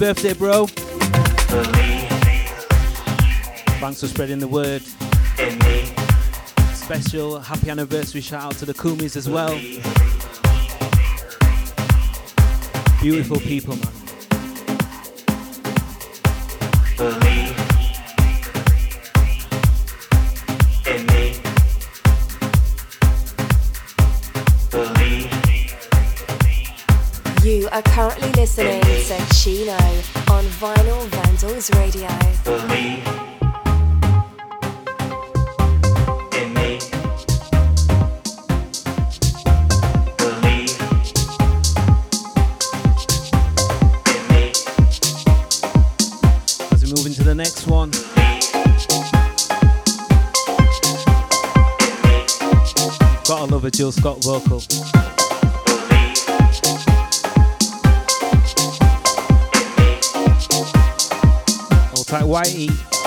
Birthday, 0.00 0.32
bro. 0.32 0.64
Thanks 3.80 4.00
for 4.00 4.06
spreading 4.06 4.38
the 4.38 4.48
word. 4.48 4.80
Special 6.72 7.38
happy 7.38 7.68
anniversary 7.68 8.22
shout 8.22 8.44
out 8.44 8.52
to 8.52 8.64
the 8.64 8.72
Kumis 8.72 9.14
as 9.14 9.28
well. 9.28 9.54
Beautiful 13.02 13.40
people, 13.40 13.76
man. 13.76 13.99
Vandals 31.60 31.70
Radio. 31.78 32.06
As 46.72 46.82
we 46.82 46.90
move 46.92 47.06
into 47.06 47.24
the 47.24 47.34
next 47.34 47.66
one. 47.66 47.90
Gotta 53.26 53.52
love 53.52 53.64
a 53.64 53.70
Jill 53.70 53.92
Scott 53.92 54.24
vocal. 54.24 54.59
Like 62.30 62.46
Whitey. 62.46 62.99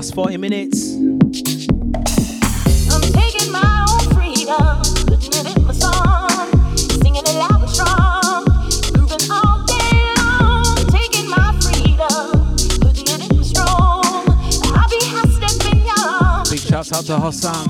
Last 0.00 0.14
40 0.14 0.38
minutes. 0.38 0.94
Big 16.50 16.60
shouts 16.60 16.92
out 16.92 17.04
to 17.04 17.18
Hassan. 17.18 17.69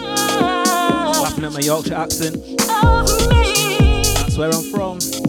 Laughing 1.31 1.45
at 1.45 1.53
my 1.53 1.59
Yorkshire 1.61 1.95
accent. 1.95 2.35
Oh, 2.59 3.05
That's 4.19 4.37
where 4.37 4.51
I'm 4.51 4.63
from. 4.63 5.20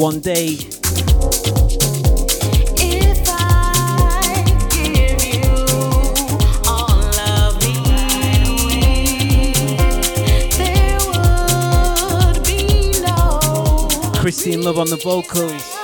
One 0.00 0.20
Day. 0.20 0.56
Christine 14.16 14.62
Love 14.62 14.78
on 14.78 14.88
the 14.88 14.96
vocals. 14.96 15.79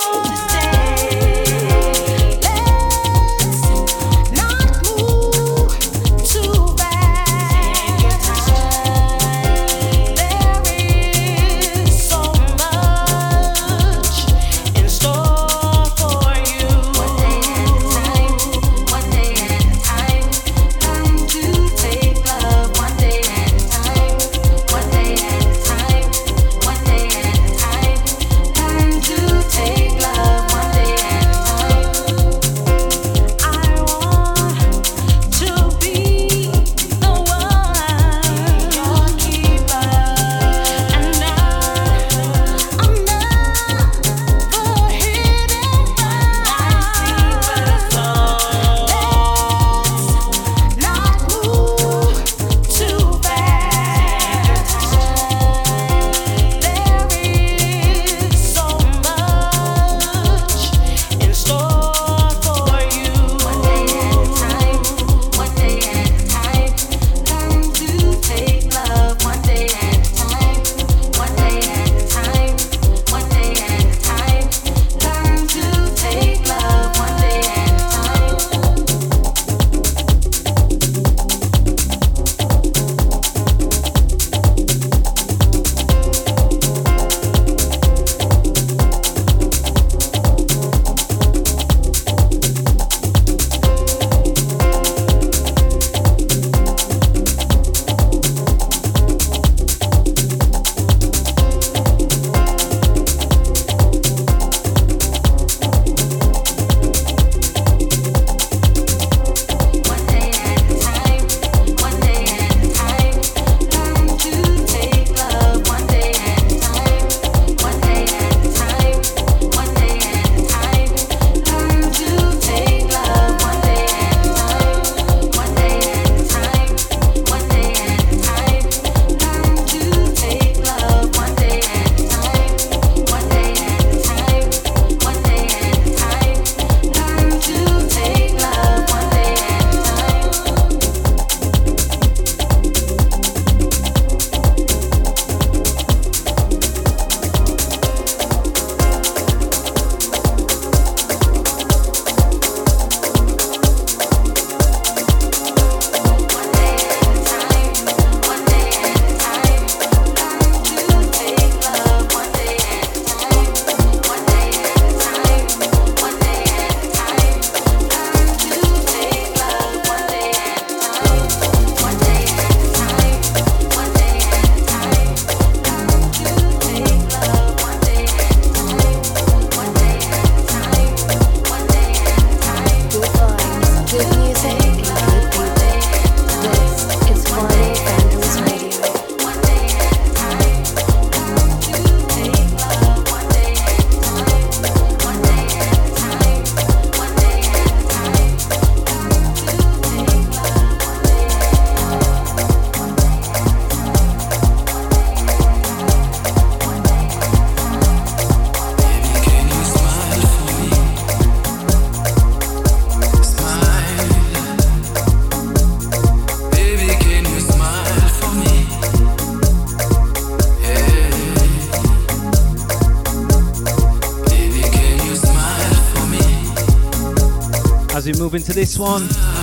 Moving 228.27 228.41
into 228.41 228.51
this 228.51 228.77
one. 228.77 229.36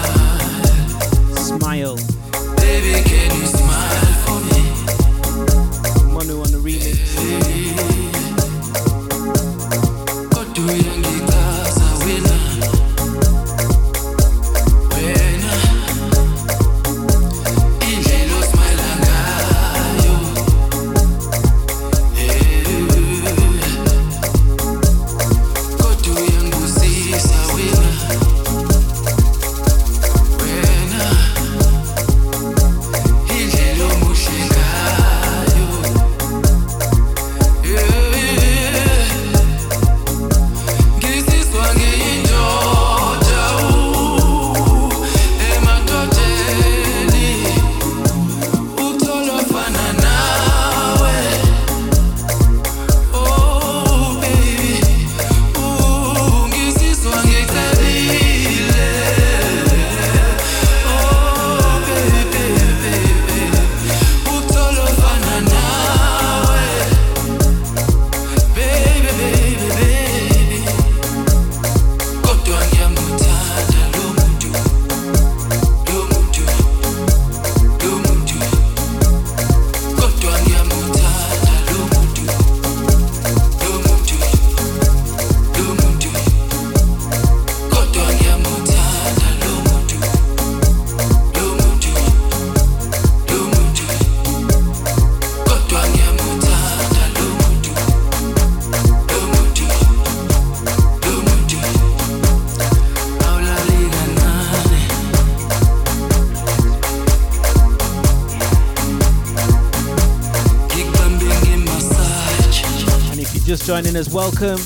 joining 113.67 113.97
us, 113.97 114.13
welcome. 114.13 114.59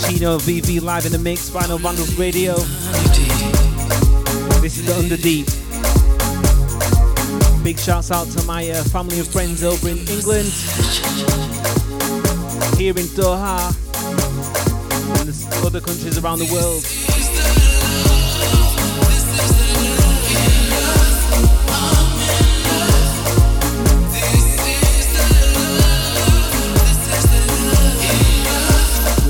Chino 0.00 0.38
VV 0.38 0.80
live 0.80 1.04
in 1.04 1.12
the 1.12 1.18
mix, 1.18 1.50
Vinyl 1.50 1.78
Vandals 1.78 2.14
Radio. 2.14 2.54
This 4.62 4.78
is 4.78 4.86
the 4.86 4.94
Under 4.96 5.18
Deep. 5.18 5.46
Big 7.62 7.78
shouts 7.78 8.10
out 8.10 8.26
to 8.28 8.42
my 8.46 8.70
uh, 8.70 8.82
family 8.84 9.18
and 9.18 9.28
friends 9.28 9.62
over 9.62 9.86
in 9.88 9.98
England, 9.98 10.48
here 12.78 12.96
in 12.96 13.06
Doha, 13.12 13.74
and 15.20 15.66
other 15.66 15.80
countries 15.80 16.16
around 16.16 16.38
the 16.38 16.50
world. 16.50 17.05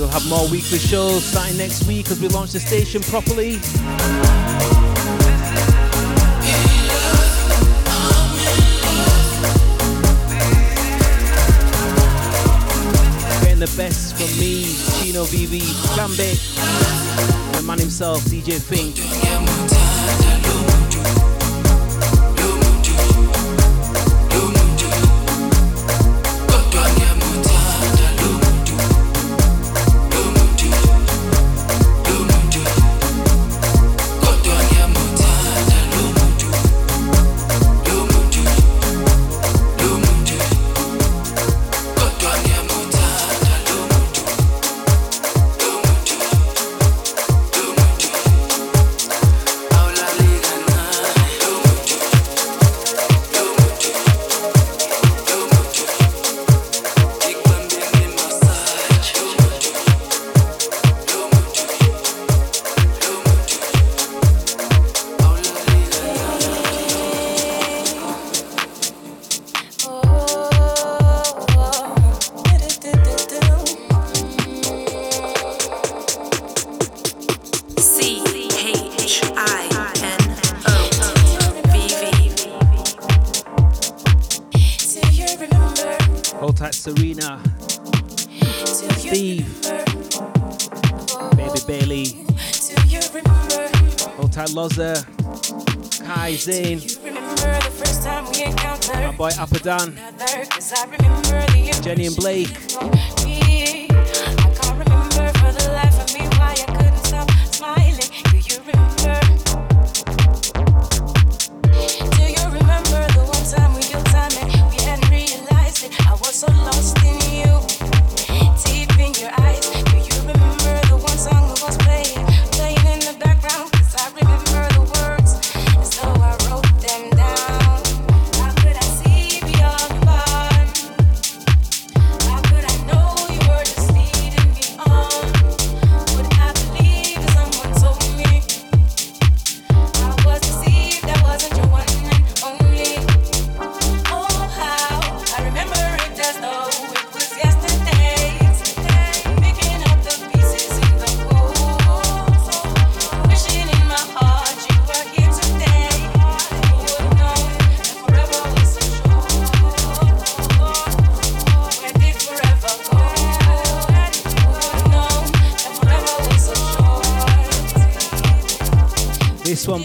We'll 0.06 0.20
have 0.20 0.28
more 0.28 0.48
weekly 0.48 0.78
shows 0.78 1.24
starting 1.24 1.56
next 1.56 1.84
week 1.88 2.08
as 2.12 2.20
we 2.20 2.28
launch 2.28 2.52
the 2.52 2.60
station 2.60 3.02
properly. 3.02 3.54
Getting 13.42 13.58
the 13.58 13.74
best 13.76 14.14
from 14.14 14.30
me, 14.38 14.76
Chino 15.00 15.24
VV, 15.24 15.58
Gambit, 15.96 16.38
the 17.56 17.62
man 17.66 17.80
himself, 17.80 18.22
DJ 18.26 18.60
Fink. 18.60 18.94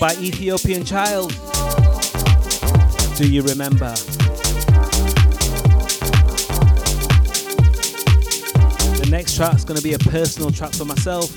By 0.01 0.13
Ethiopian 0.15 0.83
Child. 0.83 1.29
Do 3.17 3.31
you 3.31 3.43
remember? 3.43 3.93
The 8.97 9.07
next 9.11 9.35
track's 9.35 9.63
gonna 9.63 9.79
be 9.79 9.93
a 9.93 9.99
personal 9.99 10.49
track 10.49 10.73
for 10.73 10.85
myself. 10.85 11.29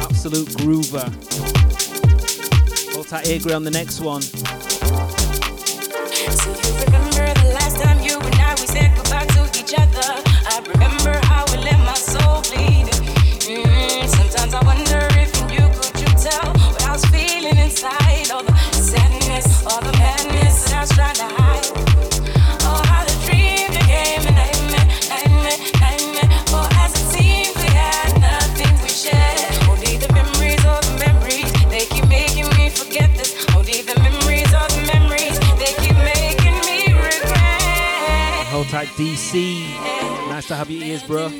Absolute 0.00 0.48
groover. 0.48 1.12
Tight, 3.06 3.28
Agri 3.28 3.52
on 3.52 3.64
the 3.64 3.70
next 3.70 4.00
one. 4.00 4.22
DC. 9.82 10.21
To 40.52 40.56
have 40.56 40.70
your 40.70 40.84
ears, 40.84 41.02
bro. 41.02 41.30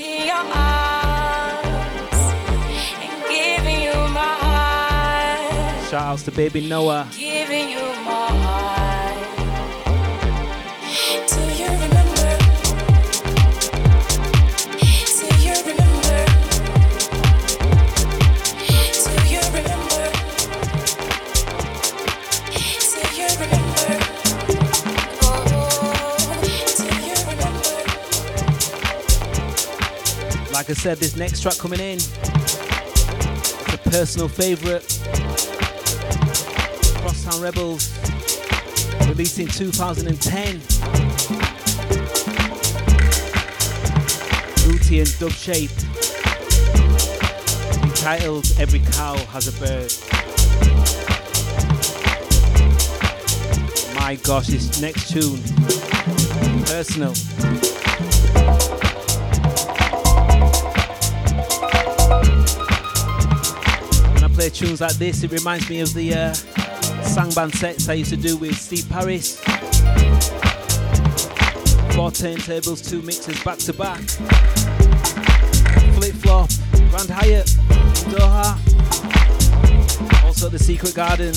Shout 5.91 6.03
outs 6.03 6.23
to 6.23 6.33
baby 6.33 6.67
Noah. 6.67 7.07
I 30.73 30.75
said, 30.75 30.97
this 30.97 31.17
next 31.17 31.43
track 31.43 31.59
coming 31.59 31.81
in, 31.81 31.97
it's 31.97 33.75
a 33.75 33.91
personal 33.91 34.27
favourite. 34.27 34.81
Crosstown 37.03 37.43
Rebels, 37.43 37.93
released 39.07 39.39
in 39.39 39.49
2010. 39.49 40.63
Rooty 44.67 45.01
and 45.01 45.19
dub 45.19 45.33
shape, 45.33 45.71
entitled 47.83 48.51
Every 48.59 48.81
Cow 48.93 49.19
Has 49.27 49.49
a 49.49 49.53
Bird. 49.61 49.93
My 53.95 54.15
gosh, 54.15 54.47
this 54.47 54.81
next 54.81 55.11
tune, 55.11 55.43
personal. 56.65 57.13
Play 64.43 64.51
tunes 64.51 64.81
like 64.81 64.97
this, 64.97 65.23
it 65.23 65.31
reminds 65.31 65.71
me 65.71 65.79
of 65.79 65.95
the 65.95 66.13
uh, 66.13 66.33
sangband 67.15 67.55
sets 67.55 67.89
I 67.89 67.93
used 67.93 68.11
to 68.11 68.17
do 68.17 68.37
with 68.37 68.57
Steve 68.57 68.89
Paris. 68.89 69.39
Four 71.95 72.11
turntables, 72.11 72.89
two 72.89 73.03
mixers 73.03 73.41
back 73.45 73.59
to 73.59 73.73
back. 73.73 74.01
Flip 75.95 76.15
flop, 76.15 76.51
Grand 76.91 77.09
Hyatt, 77.09 77.47
Doha. 78.11 78.59
Also 80.25 80.49
the 80.49 80.59
Secret 80.59 80.95
Garden. 80.97 81.35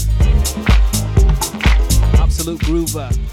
Absolute 2.20 2.62
groover. 2.62 3.25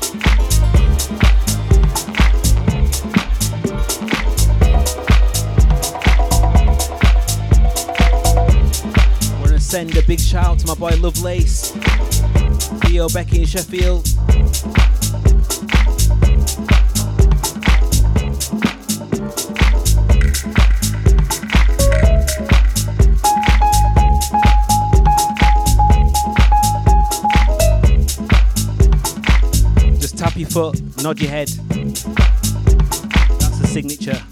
Send 9.72 9.96
a 9.96 10.02
big 10.02 10.20
shout 10.20 10.44
out 10.44 10.58
to 10.58 10.66
my 10.66 10.74
boy 10.74 10.94
Lovelace, 11.00 11.70
Theo, 12.82 13.08
Becky, 13.08 13.40
in 13.40 13.46
Sheffield. 13.46 14.04
Just 29.98 30.18
tap 30.18 30.36
your 30.36 30.50
foot, 30.50 31.02
nod 31.02 31.18
your 31.18 31.30
head. 31.30 31.48
That's 33.38 33.58
the 33.58 33.66
signature 33.66 34.22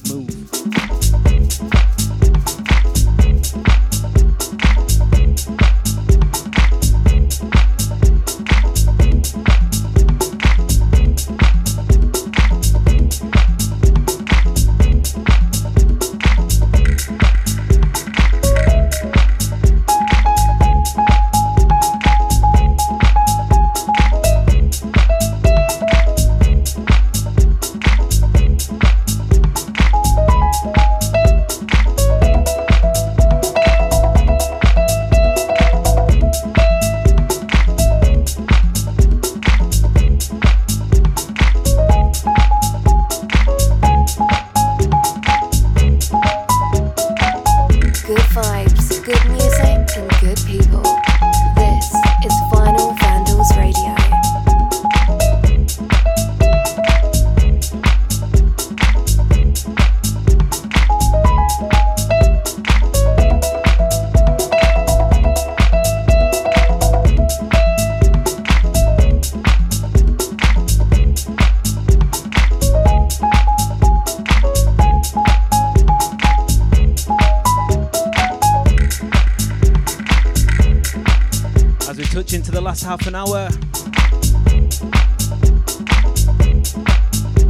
move. 82.33 82.81
half 82.83 83.07
an 83.09 83.15
hour. 83.17 83.49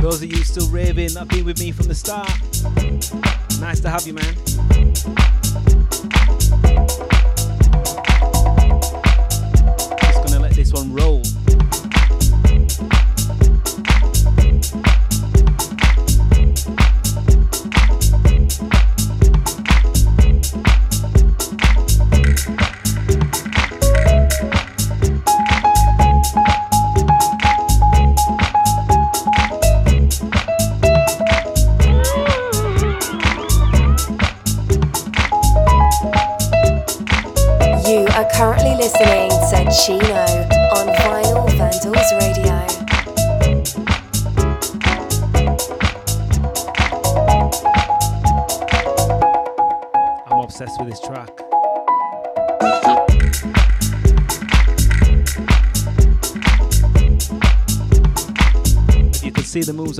Those 0.00 0.22
of 0.22 0.30
you 0.30 0.42
still 0.42 0.68
raving, 0.68 1.12
that 1.12 1.18
have 1.18 1.28
been 1.28 1.44
with 1.44 1.60
me 1.60 1.70
from 1.70 1.86
the 1.86 1.94
start. 1.94 2.30
Nice 3.60 3.80
to 3.80 3.90
have 3.90 4.06
you, 4.06 4.14
man. 4.14 4.69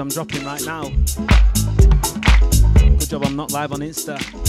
I'm 0.01 0.09
dropping 0.09 0.45
right 0.47 0.65
now. 0.65 0.89
Good 2.99 3.11
job 3.11 3.23
I'm 3.25 3.37
not 3.37 3.53
live 3.53 3.73
on 3.73 3.81
Insta. 3.81 4.40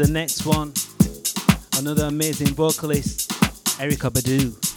The 0.00 0.08
next 0.08 0.46
one. 0.46 0.72
Another 1.78 2.06
amazing 2.06 2.54
vocalist, 2.54 3.28
Erykah 3.78 4.10
Badu. 4.10 4.69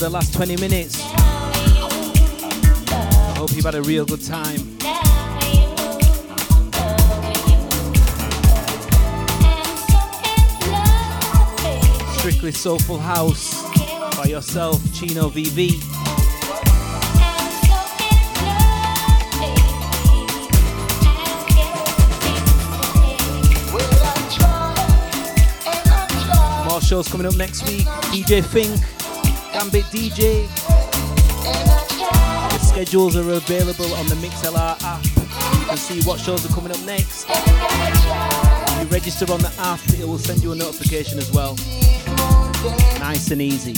The 0.00 0.08
last 0.08 0.32
20 0.32 0.56
minutes. 0.56 0.98
I 1.12 3.34
hope 3.36 3.54
you've 3.54 3.66
had 3.66 3.74
a 3.74 3.82
real 3.82 4.06
good 4.06 4.24
time. 4.24 4.78
Strictly 12.18 12.52
Soulful 12.52 12.98
House 12.98 13.62
by 14.16 14.24
yourself, 14.24 14.80
Chino 14.94 15.28
VV. 15.28 15.78
Shows 26.80 27.06
coming 27.06 27.26
up 27.28 27.36
next 27.36 27.68
week. 27.68 27.86
DJ 28.10 28.44
Fink, 28.44 28.80
Gambit 29.60 29.84
DJ. 29.92 30.48
The 31.44 32.58
schedules 32.60 33.14
are 33.14 33.30
available 33.30 33.92
on 33.96 34.06
the 34.06 34.14
Mixlr 34.14 34.56
app. 34.56 35.04
You 35.04 35.66
can 35.66 35.76
see 35.76 36.00
what 36.08 36.18
shows 36.18 36.46
are 36.46 36.54
coming 36.54 36.72
up 36.72 36.80
next. 36.86 37.26
If 37.28 38.80
you 38.80 38.86
register 38.86 39.30
on 39.30 39.40
the 39.40 39.52
app, 39.58 39.78
it 40.00 40.08
will 40.08 40.16
send 40.16 40.42
you 40.42 40.52
a 40.52 40.54
notification 40.54 41.18
as 41.18 41.30
well. 41.30 41.56
Nice 43.00 43.30
and 43.32 43.42
easy. 43.42 43.74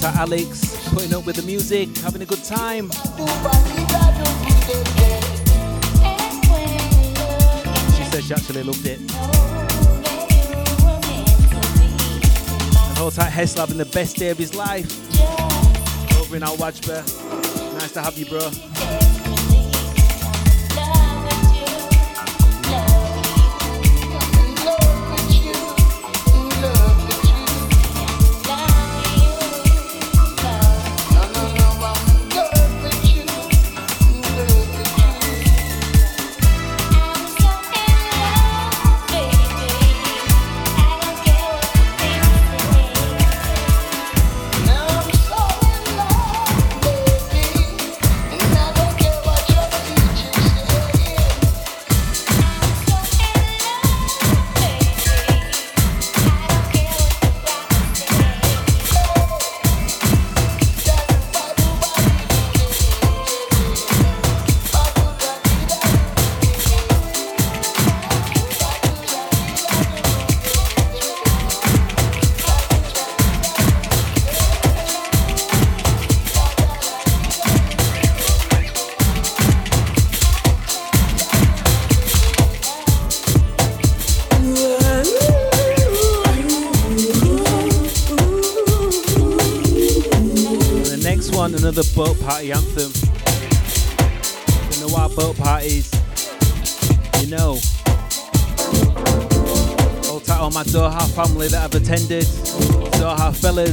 Tight, 0.00 0.16
Alex, 0.16 0.88
putting 0.88 1.14
up 1.14 1.24
with 1.26 1.36
the 1.36 1.42
music, 1.42 1.96
having 1.98 2.22
a 2.22 2.26
good 2.26 2.42
time. 2.42 2.90
She 7.94 8.04
said 8.10 8.24
she 8.24 8.34
actually 8.34 8.64
loved 8.64 8.84
it. 8.84 9.49
Tight, 13.08 13.30
Hess 13.30 13.54
having 13.54 13.78
the 13.78 13.86
best 13.86 14.16
day 14.16 14.28
of 14.28 14.36
his 14.36 14.54
life. 14.54 14.86
Over 16.20 16.36
in 16.36 16.42
Al 16.42 16.56
Wajba. 16.56 17.02
Nice 17.78 17.92
to 17.92 18.02
have 18.02 18.18
you, 18.18 18.26
bro. 18.26 18.69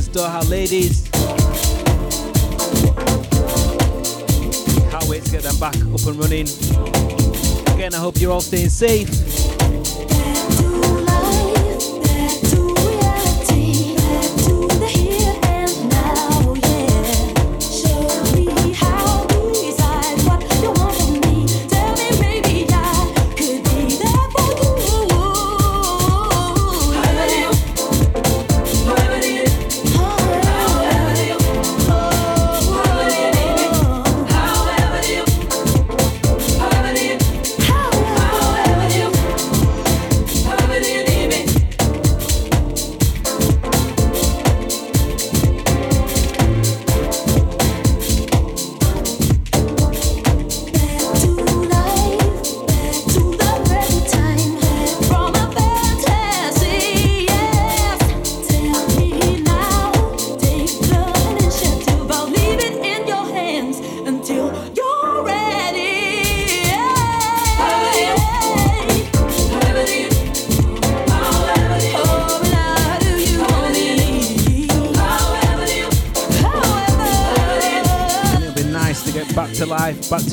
Fellas, 0.07 0.43
Doha 0.43 0.49
ladies. 0.49 1.03
Can't 4.91 5.07
wait 5.07 5.23
to 5.23 5.31
get 5.31 5.43
them 5.43 5.57
back 5.59 5.75
up 5.75 6.05
and 6.05 6.19
running. 6.19 6.47
Again, 7.73 7.93
I 7.93 7.97
hope 7.97 8.19
you're 8.19 8.31
all 8.31 8.41
staying 8.41 8.69
safe. 8.69 9.26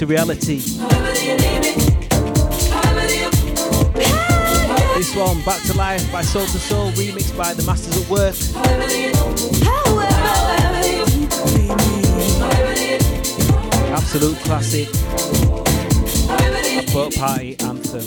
To 0.05 0.09
reality. 0.09 0.57
This 4.97 5.17
one, 5.17 5.41
Back 5.45 5.63
to 5.63 5.75
Life 5.79 6.13
by 6.13 6.21
Soul 6.21 6.43
II 6.43 6.49
Soul, 6.49 6.91
remixed 6.93 7.35
by 7.39 7.55
the 7.55 7.63
Masters 7.63 8.03
at 8.03 8.11
Work. 8.11 8.35
Absolute 13.95 14.37
classic. 14.45 14.89
A 16.29 16.93
boat 16.93 17.15
party 17.15 17.57
anthem. 17.61 18.05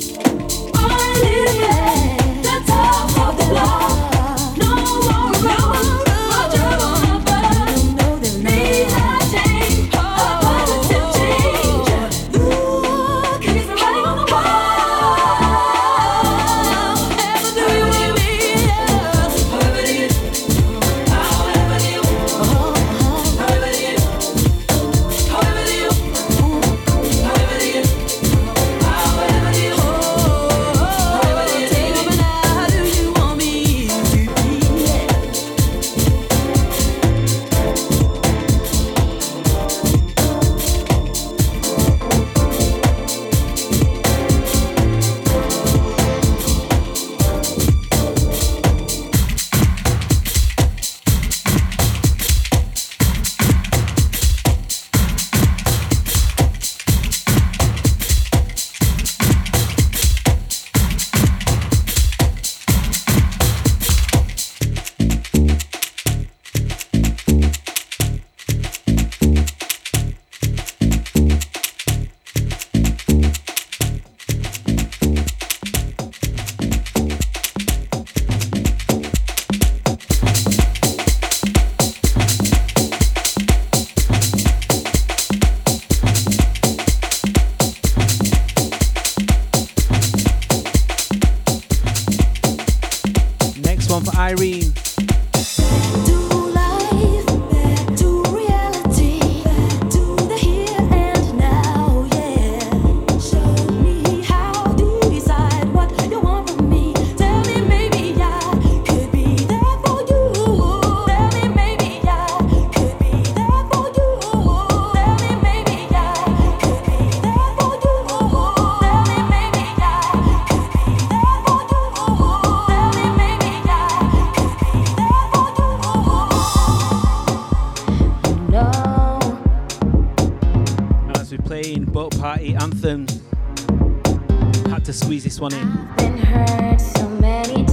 this 135.38 135.42
one 135.42 135.54
in. 135.54 135.68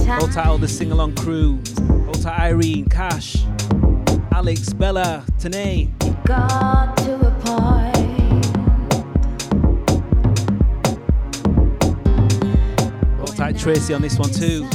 Hold 0.07 0.31
tight, 0.31 0.47
all 0.47 0.57
the 0.57 0.67
sing 0.67 0.91
along 0.91 1.15
crew. 1.15 1.59
Hold 2.05 2.21
tight, 2.21 2.39
Irene, 2.39 2.87
Cash, 2.87 3.43
Alex, 4.31 4.71
Bella, 4.73 5.23
Tanae. 5.39 5.89
Hold 13.17 13.35
tight, 13.35 13.57
Tracy, 13.57 13.93
on 13.93 14.01
this 14.01 14.19
one 14.19 14.29
too. 14.29 14.67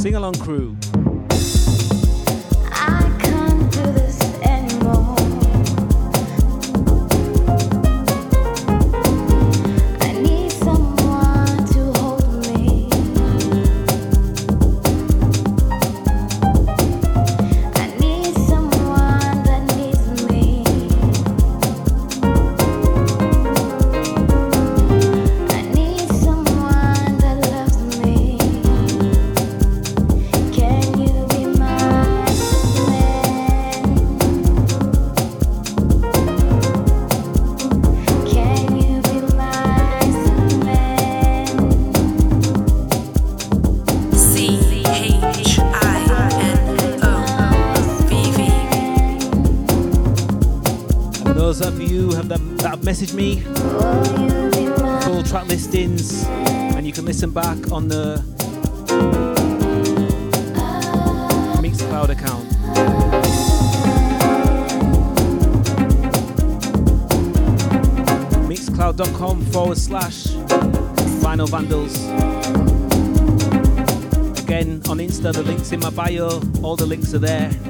Sing 0.00 0.14
along 0.16 0.34
crew. 0.34 0.76
message 52.90 53.14
me. 53.14 53.38
Full 55.02 55.22
track 55.22 55.46
listings, 55.46 56.24
and 56.74 56.84
you 56.84 56.92
can 56.92 57.04
listen 57.04 57.30
back 57.30 57.70
on 57.70 57.86
the 57.86 58.16
Mixcloud 61.62 62.08
account. 62.08 62.48
Mixcloud.com 68.48 69.44
forward 69.52 69.78
slash 69.78 70.26
Vinyl 71.22 71.48
Vandals. 71.48 71.94
Again, 74.42 74.82
on 74.88 74.98
Insta, 74.98 75.32
the 75.32 75.44
link's 75.44 75.70
in 75.70 75.78
my 75.78 75.90
bio, 75.90 76.40
all 76.64 76.74
the 76.74 76.86
links 76.86 77.14
are 77.14 77.20
there 77.20 77.69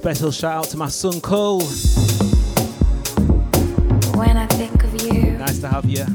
Special 0.00 0.30
shout 0.30 0.56
out 0.56 0.64
to 0.70 0.78
my 0.78 0.88
son 0.88 1.20
Cole. 1.20 1.60
When 4.16 4.34
I 4.34 4.46
think 4.46 4.82
of 4.82 5.02
you. 5.02 5.32
Nice 5.32 5.58
to 5.58 5.68
have 5.68 5.84
you. 5.84 6.06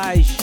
Moraes. 0.00 0.39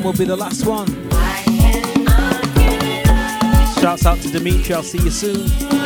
One 0.00 0.12
will 0.12 0.18
be 0.18 0.24
the 0.24 0.36
last 0.36 0.64
one. 0.66 0.86
Shouts 3.80 4.06
out 4.06 4.18
to 4.22 4.30
Dimitri, 4.30 4.74
I'll 4.74 4.82
see 4.82 4.98
you 4.98 5.10
soon. 5.10 5.79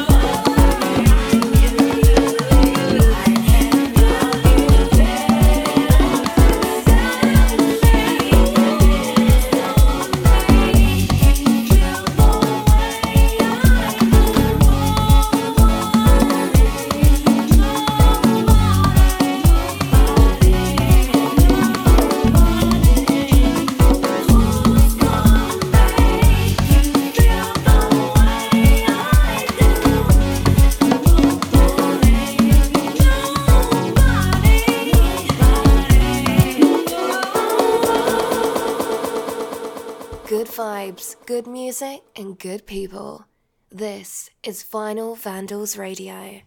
music 41.80 42.05
and 42.14 42.38
good 42.38 42.64
people. 42.66 43.26
This 43.68 44.30
is 44.44 44.62
Vinyl 44.62 45.18
Vandals 45.18 45.76
Radio. 45.76 46.40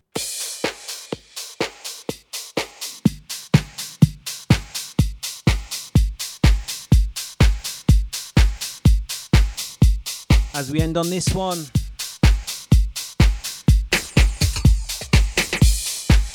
As 10.55 10.71
we 10.71 10.79
end 10.79 10.95
on 10.95 11.09
this 11.09 11.27
one, 11.35 11.65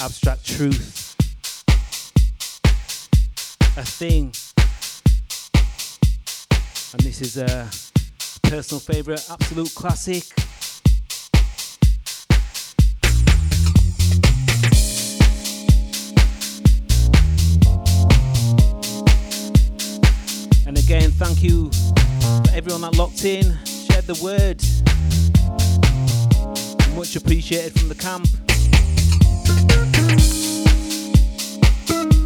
abstract 0.02 0.44
truth, 0.44 1.16
a 3.78 3.84
thing, 3.86 4.34
and 6.92 7.00
this 7.00 7.22
is 7.22 7.38
a. 7.38 7.50
Uh, 7.50 7.81
personal 8.52 8.80
favourite, 8.80 9.30
absolute 9.30 9.74
classic. 9.74 10.24
And 20.66 20.76
again, 20.76 21.12
thank 21.12 21.42
you 21.42 21.70
for 21.70 22.54
everyone 22.54 22.82
that 22.82 22.94
locked 22.98 23.24
in, 23.24 23.56
shared 23.64 24.04
the 24.04 24.20
word. 24.22 24.60
Much 26.94 27.16
appreciated 27.16 27.72
from 27.80 27.88
the 27.88 27.94
camp. 27.94 28.28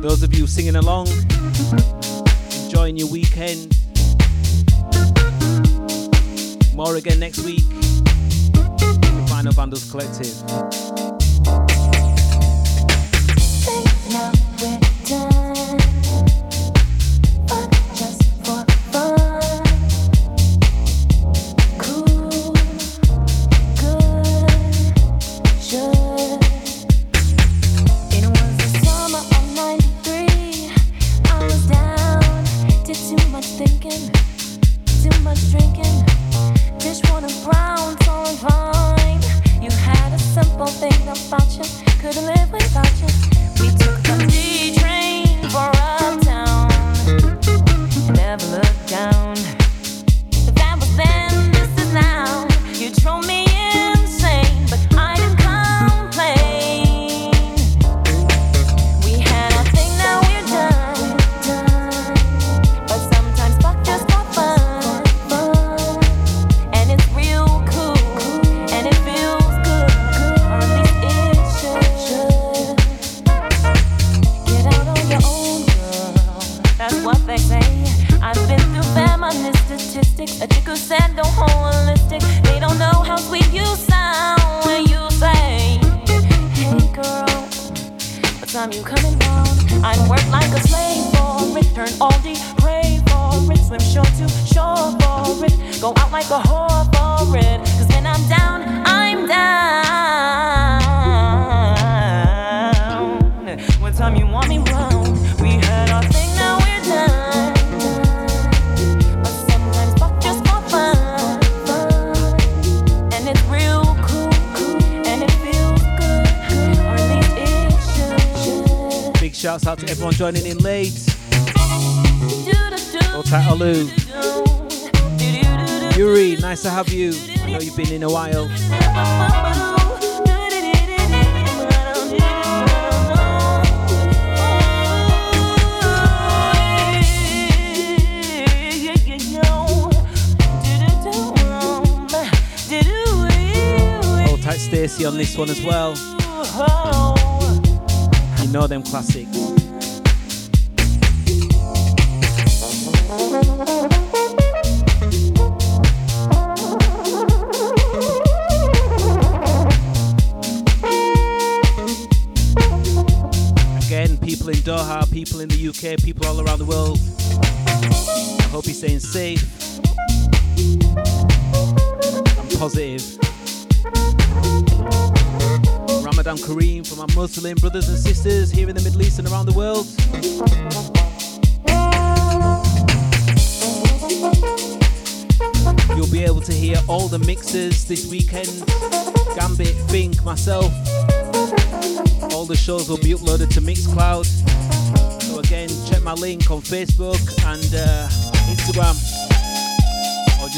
Those 0.03 0.25
of 0.25 0.35
you 0.35 0.49
singing 0.49 0.75
along, 0.75 1.07
enjoying 2.65 2.97
your 2.97 3.09
weekend. 3.09 3.77
More 6.77 6.97
again 6.97 7.19
next 7.19 7.39
week. 7.39 7.65
Vinyl 9.31 9.55
Vandals 9.55 9.91
Collective. 9.91 11.16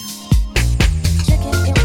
Check 1.26 1.40
it, 1.40 1.70
it 1.70 1.84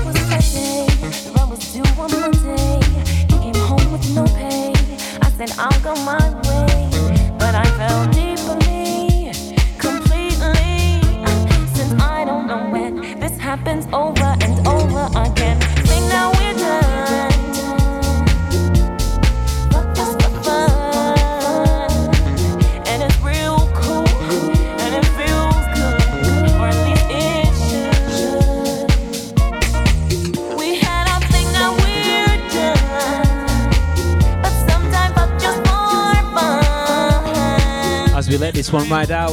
this 38.68 38.82
one 38.82 38.90
right 38.90 39.10
out. 39.10 39.32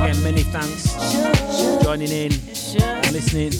Again, 0.00 0.22
many 0.22 0.42
thanks 0.44 0.94
for 0.94 1.82
joining 1.82 2.08
in 2.08 2.32
and 2.82 3.12
listening. 3.12 3.52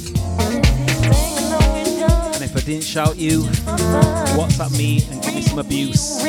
And 2.34 2.42
if 2.42 2.56
I 2.56 2.60
didn't 2.60 2.84
shout 2.84 3.18
you, 3.18 3.42
WhatsApp 4.36 4.76
me 4.78 5.02
and 5.10 5.22
give 5.22 5.34
me 5.34 5.42
some 5.42 5.58
abuse. 5.58 6.22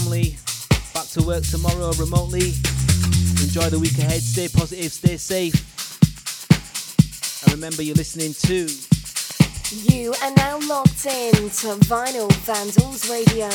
family. 0.00 0.36
Back 0.94 1.06
to 1.08 1.22
work 1.22 1.44
tomorrow 1.44 1.92
remotely. 1.98 2.52
Enjoy 3.42 3.68
the 3.68 3.78
week 3.80 3.98
ahead. 3.98 4.22
Stay 4.22 4.48
positive, 4.48 4.92
stay 4.92 5.16
safe. 5.16 5.54
And 7.44 7.54
remember, 7.54 7.82
you're 7.82 7.96
listening 7.96 8.34
to. 8.46 8.68
You 9.92 10.14
are 10.22 10.34
now 10.34 10.58
locked 10.68 11.06
in 11.06 11.32
to 11.34 11.78
Vinyl 11.86 12.30
Vandals 12.44 13.08
Radio. 13.10 13.48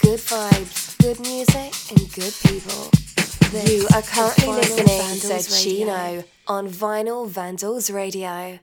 Good 0.00 0.20
vibes, 0.20 0.98
good 0.98 1.20
music, 1.20 1.72
and 1.90 2.12
good 2.12 2.34
people. 2.46 2.90
This 3.50 3.70
you 3.70 3.86
are 3.94 4.02
currently 4.02 4.48
listening 4.48 5.20
to 5.30 5.42
Chino 5.50 6.24
on 6.46 6.68
Vinyl 6.68 7.28
Vandals 7.28 7.90
Radio. 7.90 8.58